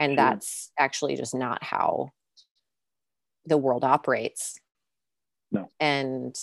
[0.00, 0.16] And sure.
[0.16, 2.10] that's actually just not how
[3.46, 4.60] the world operates.
[5.50, 5.68] No.
[5.78, 6.36] And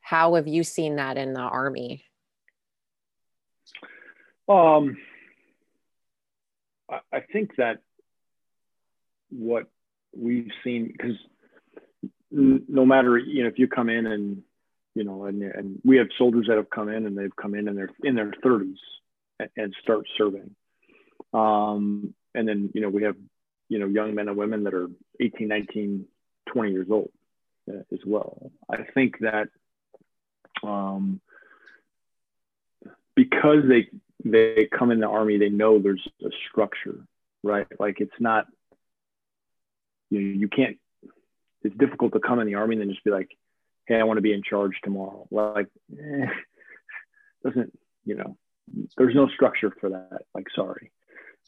[0.00, 2.04] how have you seen that in the army?
[4.48, 4.96] Um
[7.12, 7.80] I think that
[9.30, 9.66] what
[10.16, 11.16] we've seen, because
[12.30, 14.42] no matter you know if you come in and
[14.94, 17.68] you know and, and we have soldiers that have come in and they've come in
[17.68, 18.76] and they're in their 30s
[19.38, 20.54] and, and start serving,
[21.32, 23.16] um, and then you know we have
[23.68, 24.88] you know young men and women that are
[25.20, 26.06] 18, 19,
[26.52, 27.10] 20 years old
[27.68, 28.50] uh, as well.
[28.70, 29.48] I think that
[30.62, 31.20] um,
[33.14, 33.88] because they
[34.24, 37.04] they come in the army, they know there's a structure,
[37.42, 37.66] right?
[37.78, 38.46] Like it's not,
[40.10, 40.76] you know, you can't,
[41.62, 43.30] it's difficult to come in the army and then just be like,
[43.86, 45.26] hey, I want to be in charge tomorrow.
[45.30, 46.26] Like, eh,
[47.44, 48.36] doesn't, you know,
[48.96, 50.22] there's no structure for that.
[50.34, 50.90] Like, sorry.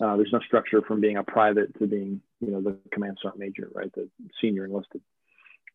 [0.00, 3.40] Uh, there's no structure from being a private to being, you know, the command sergeant
[3.40, 3.92] major, right?
[3.92, 4.08] The
[4.40, 5.02] senior enlisted,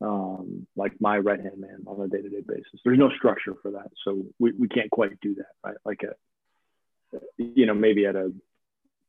[0.02, 2.80] um, like my right hand man on a day to day basis.
[2.84, 3.92] There's no structure for that.
[4.04, 5.78] So we, we can't quite do that, right?
[5.86, 8.32] Like a, you know, maybe at a,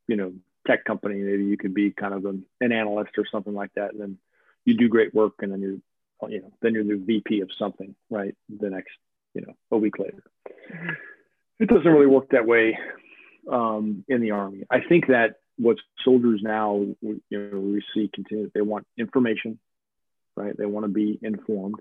[0.07, 0.33] you know,
[0.67, 3.93] tech company, maybe you could be kind of an, an analyst or something like that.
[3.93, 4.19] And then
[4.65, 7.95] you do great work and then you're, you know, then you're the VP of something,
[8.11, 8.35] right?
[8.61, 8.93] The next,
[9.35, 10.23] you know, a week later.
[11.59, 12.79] It doesn't really work that way
[13.51, 14.65] um, in the Army.
[14.71, 19.59] I think that what soldiers now, you know, we see continue, they want information,
[20.37, 20.57] right?
[20.57, 21.81] They want to be informed.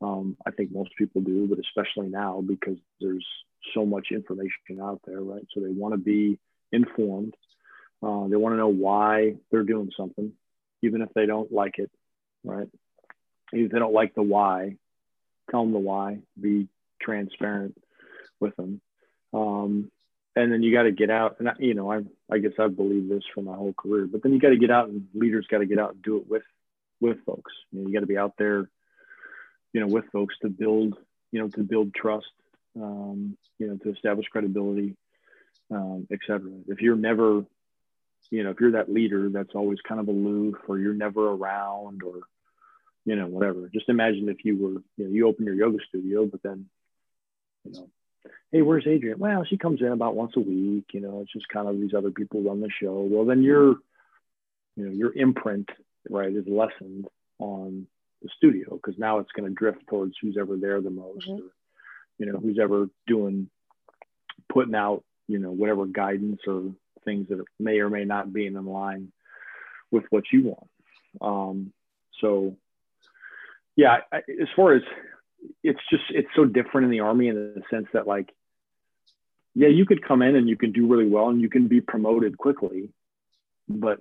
[0.00, 3.26] Um, I think most people do, but especially now because there's
[3.74, 5.44] so much information out there, right?
[5.52, 6.38] So they want to be
[6.70, 7.34] informed.
[8.02, 10.32] Uh, they want to know why they're doing something,
[10.82, 11.90] even if they don't like it,
[12.44, 12.68] right?
[13.52, 14.76] If they don't like the why,
[15.50, 16.20] tell them the why.
[16.40, 16.68] Be
[17.00, 17.76] transparent
[18.38, 18.80] with them.
[19.32, 19.90] Um,
[20.38, 21.36] and then you got to get out.
[21.38, 24.06] And I, you know, I I guess I've believed this for my whole career.
[24.06, 26.16] But then you got to get out, and leaders got to get out and do
[26.18, 26.44] it with
[27.00, 27.52] with folks.
[27.72, 28.68] You, know, you got to be out there,
[29.72, 30.96] you know, with folks to build,
[31.32, 32.26] you know, to build trust
[32.82, 34.96] um, you know, to establish credibility,
[35.70, 36.50] um, et cetera.
[36.66, 37.44] If you're never,
[38.30, 42.02] you know, if you're that leader that's always kind of aloof or you're never around
[42.02, 42.20] or,
[43.04, 46.26] you know, whatever, just imagine if you were, you know, you open your yoga studio,
[46.26, 46.66] but then,
[47.64, 47.88] you know,
[48.52, 49.18] hey, where's Adrian?
[49.18, 51.94] Well, she comes in about once a week, you know, it's just kind of these
[51.94, 53.06] other people run the show.
[53.10, 53.76] Well, then your,
[54.76, 55.68] you know, your imprint,
[56.08, 57.06] right, is lessened
[57.38, 57.86] on
[58.22, 61.44] the studio because now it's going to drift towards who's ever there the most mm-hmm.
[61.44, 61.50] or,
[62.18, 63.48] you know, who's ever doing,
[64.52, 66.72] putting out, you know, whatever guidance or
[67.04, 69.12] things that may or may not be in line
[69.90, 70.68] with what you want.
[71.20, 71.72] Um,
[72.20, 72.56] so,
[73.76, 74.82] yeah, I, as far as
[75.62, 78.34] it's just, it's so different in the Army in the sense that, like,
[79.54, 81.80] yeah, you could come in and you can do really well and you can be
[81.80, 82.90] promoted quickly,
[83.68, 84.00] but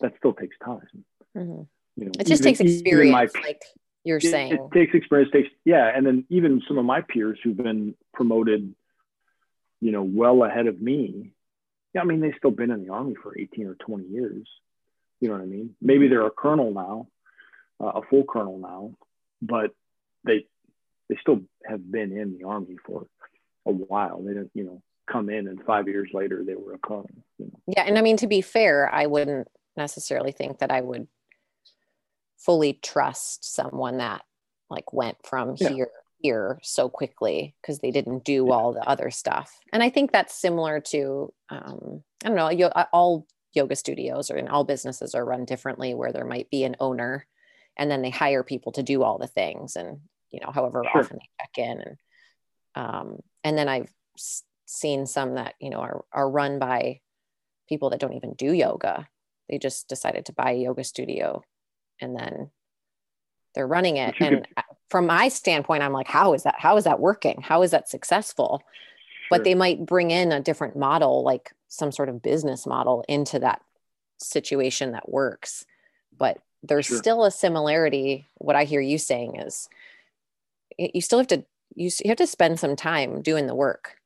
[0.00, 1.04] that still takes time.
[1.36, 1.62] Mm-hmm.
[1.96, 3.34] You know, it just even, takes experience.
[3.34, 3.62] My, like
[4.06, 7.38] you're it, saying it takes experience takes yeah and then even some of my peers
[7.42, 8.72] who've been promoted
[9.80, 11.32] you know well ahead of me
[11.92, 14.46] yeah i mean they've still been in the army for 18 or 20 years
[15.20, 17.08] you know what i mean maybe they're a colonel now
[17.80, 18.92] uh, a full colonel now
[19.42, 19.72] but
[20.26, 20.46] they
[21.08, 23.06] they still have been in the army for
[23.66, 26.78] a while they didn't you know come in and five years later they were a
[26.78, 27.08] colonel
[27.38, 27.60] you know?
[27.68, 31.06] yeah and i mean to be fair i wouldn't necessarily think that i would
[32.38, 34.22] fully trust someone that
[34.68, 35.68] like went from yeah.
[35.68, 38.52] here here so quickly because they didn't do yeah.
[38.52, 42.68] all the other stuff and i think that's similar to um, i don't know yo-
[42.68, 46.64] uh, all yoga studios or in all businesses are run differently where there might be
[46.64, 47.26] an owner
[47.78, 50.00] and then they hire people to do all the things and
[50.30, 51.00] you know however sure.
[51.00, 51.80] often they check in.
[51.80, 51.96] And
[52.74, 53.90] um, and then i've
[54.66, 57.00] seen some that you know are, are run by
[57.68, 59.08] people that don't even do yoga.
[59.48, 61.42] They just decided to buy a yoga studio
[62.00, 62.50] and then
[63.54, 64.14] they're running it.
[64.20, 64.64] And could...
[64.90, 67.40] from my standpoint i'm like how is that how is that working?
[67.42, 68.62] How is that successful?
[69.28, 69.38] Sure.
[69.38, 73.40] but they might bring in a different model like some sort of business model into
[73.40, 73.60] that
[74.18, 75.64] situation that works.
[76.16, 76.98] But there's sure.
[76.98, 78.26] still a similarity.
[78.38, 79.68] What i hear you saying is
[80.78, 83.96] you still have to you have to spend some time doing the work.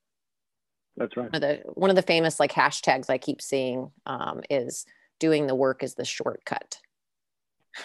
[0.97, 1.33] That's right.
[1.33, 4.87] One of the, one of the famous like hashtags i keep seeing um, is
[5.18, 6.79] doing the work is the shortcut.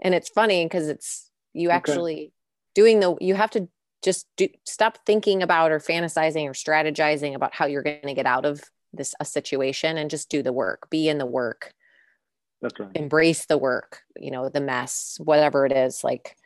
[0.00, 2.32] And it's funny because it's you actually
[2.72, 3.68] doing the you have to
[4.00, 8.24] just do stop thinking about or fantasizing or strategizing about how you're going to get
[8.24, 10.88] out of this a situation and just do the work.
[10.88, 11.74] Be in the work.
[12.62, 12.92] That's right.
[12.94, 16.36] Embrace the work you know the mess whatever it is like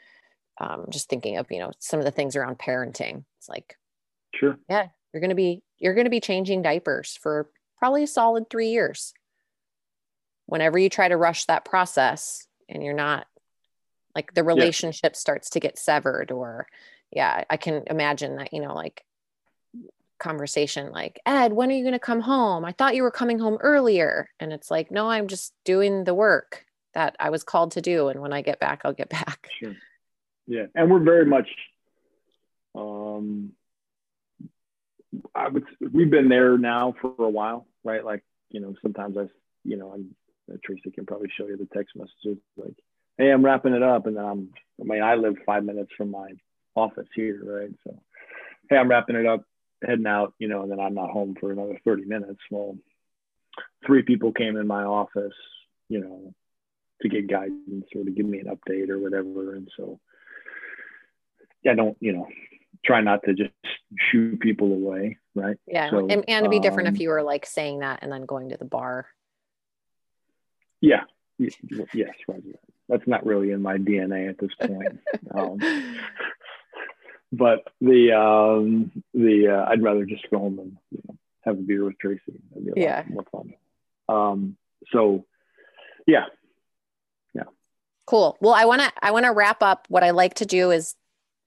[0.62, 3.24] um, just thinking of you know some of the things around parenting.
[3.38, 3.76] It's like
[4.34, 4.58] sure.
[4.68, 8.48] yeah you're going to be you're going to be changing diapers for probably a solid
[8.48, 9.12] three years.
[10.46, 13.26] Whenever you try to rush that process and you're not
[14.14, 15.18] like the relationship yeah.
[15.18, 16.66] starts to get severed or
[17.10, 19.04] yeah i can imagine that you know like
[20.18, 22.64] conversation like ed when are you going to come home?
[22.64, 24.28] I thought you were coming home earlier.
[24.38, 28.08] And it's like no i'm just doing the work that i was called to do.
[28.08, 29.48] And when i get back i'll get back.
[29.58, 29.74] Sure
[30.46, 30.66] yeah.
[30.74, 31.48] And we're very much
[32.74, 33.52] um
[35.34, 38.04] i would we've been there now for a while right?
[38.04, 39.26] Like you know sometimes i
[39.64, 40.14] you know i'm
[40.64, 42.74] tracy can probably show you the text messages like
[43.16, 44.48] hey i'm wrapping it up and then i'm
[44.80, 46.30] i mean i live five minutes from my
[46.74, 47.70] office here right?
[47.84, 47.98] So
[48.68, 49.44] hey i'm wrapping it up
[49.84, 52.40] heading out you know and then i'm not home for another 30 minutes.
[52.50, 52.76] Well
[53.86, 55.34] three people came in my office
[55.88, 56.34] you know
[57.00, 59.98] to get guidance or to give me an update or whatever and so
[61.68, 62.28] I don't, you know,
[62.84, 63.52] try not to just
[64.10, 65.56] shoot people away, right?
[65.66, 68.10] Yeah, so, and, and it'd be different um, if you were like saying that and
[68.10, 69.06] then going to the bar.
[70.80, 71.02] Yeah,
[71.38, 71.54] yes,
[72.28, 72.42] right.
[72.88, 75.00] That's not really in my DNA at this point.
[75.34, 75.58] um,
[77.32, 81.62] but the um, the uh, I'd rather just go home and you know, have a
[81.62, 82.22] beer with Tracy.
[82.50, 83.04] That'd be a yeah.
[83.08, 83.54] more fun.
[84.08, 84.56] Um,
[84.90, 85.24] so,
[86.06, 86.24] yeah,
[87.32, 87.44] yeah.
[88.06, 88.36] Cool.
[88.40, 89.86] Well, I want to I want to wrap up.
[89.88, 90.94] What I like to do is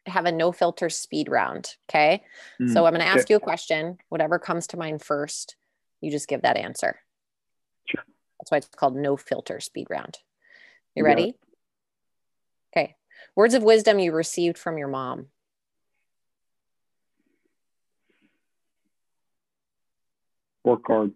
[0.08, 1.76] have a no filter speed round.
[1.90, 2.24] Okay.
[2.62, 3.34] Mm, so I'm going to ask okay.
[3.34, 3.98] you a question.
[4.10, 5.56] Whatever comes to mind first,
[6.02, 7.00] you just give that answer.
[7.86, 8.04] Sure.
[8.40, 10.20] That's why it's called no filter speed round.
[10.96, 11.10] You yeah.
[11.10, 11.36] ready?
[12.76, 12.96] Okay.
[13.36, 15.28] Words of wisdom you received from your mom.
[20.64, 21.12] Work hard.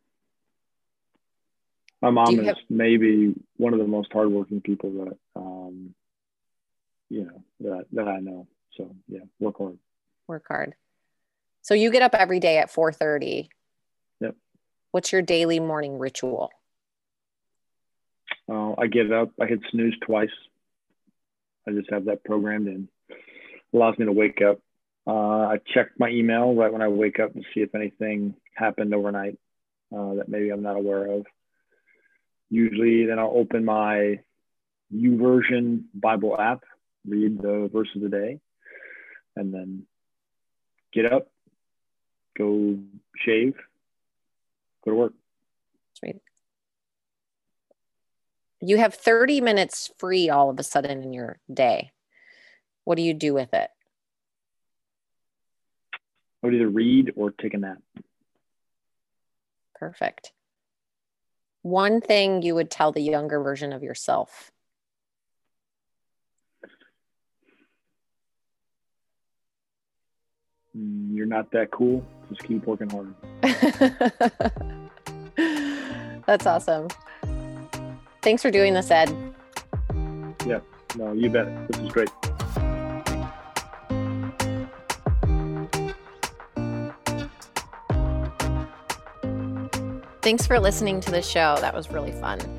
[2.01, 5.93] My mom is have- maybe one of the most hardworking people that, um,
[7.09, 8.47] you know, that, that I know.
[8.77, 9.77] So yeah, work hard.
[10.27, 10.75] Work hard.
[11.61, 13.49] So you get up every day at 4:30.
[14.21, 14.35] Yep.
[14.91, 16.51] What's your daily morning ritual?
[18.49, 19.31] Uh, I get up.
[19.39, 20.29] I hit snooze twice.
[21.67, 22.87] I just have that programmed in.
[23.73, 24.59] Allows me to wake up.
[25.05, 28.93] Uh, I check my email right when I wake up and see if anything happened
[28.93, 29.37] overnight
[29.95, 31.25] uh, that maybe I'm not aware of.
[32.49, 34.19] Usually, then I'll open my
[34.93, 36.63] YouVersion Bible app,
[37.07, 38.39] read the verse of the day,
[39.39, 39.83] and then
[40.91, 41.29] get up,
[42.37, 42.77] go
[43.15, 43.55] shave,
[44.83, 45.13] go to work.
[45.97, 46.17] Sweet.
[48.61, 51.91] You have 30 minutes free all of a sudden in your day.
[52.83, 53.69] What do you do with it?
[56.43, 57.77] I would either read or take a nap.
[59.75, 60.33] Perfect.
[61.61, 64.51] One thing you would tell the younger version of yourself.
[70.73, 72.05] You're not that cool.
[72.29, 73.13] Just keep working hard.
[76.25, 76.87] That's awesome.
[78.21, 79.09] Thanks for doing this, Ed.
[80.45, 80.59] Yeah,
[80.95, 81.67] no, you bet.
[81.69, 82.09] This is great.
[90.21, 91.57] Thanks for listening to the show.
[91.61, 92.58] That was really fun.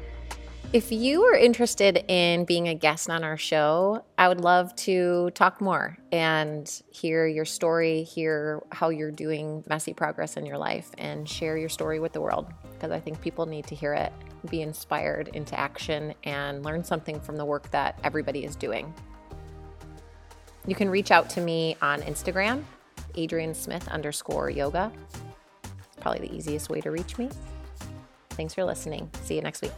[0.73, 5.31] If you are interested in being a guest on our show, I would love to
[5.35, 10.89] talk more and hear your story, hear how you're doing messy progress in your life,
[10.97, 14.13] and share your story with the world because I think people need to hear it,
[14.49, 18.95] be inspired into action, and learn something from the work that everybody is doing.
[20.69, 22.63] You can reach out to me on Instagram,
[23.17, 24.93] Adrian Smith underscore yoga.
[25.65, 27.29] It's probably the easiest way to reach me.
[28.31, 29.11] Thanks for listening.
[29.25, 29.73] See you next week.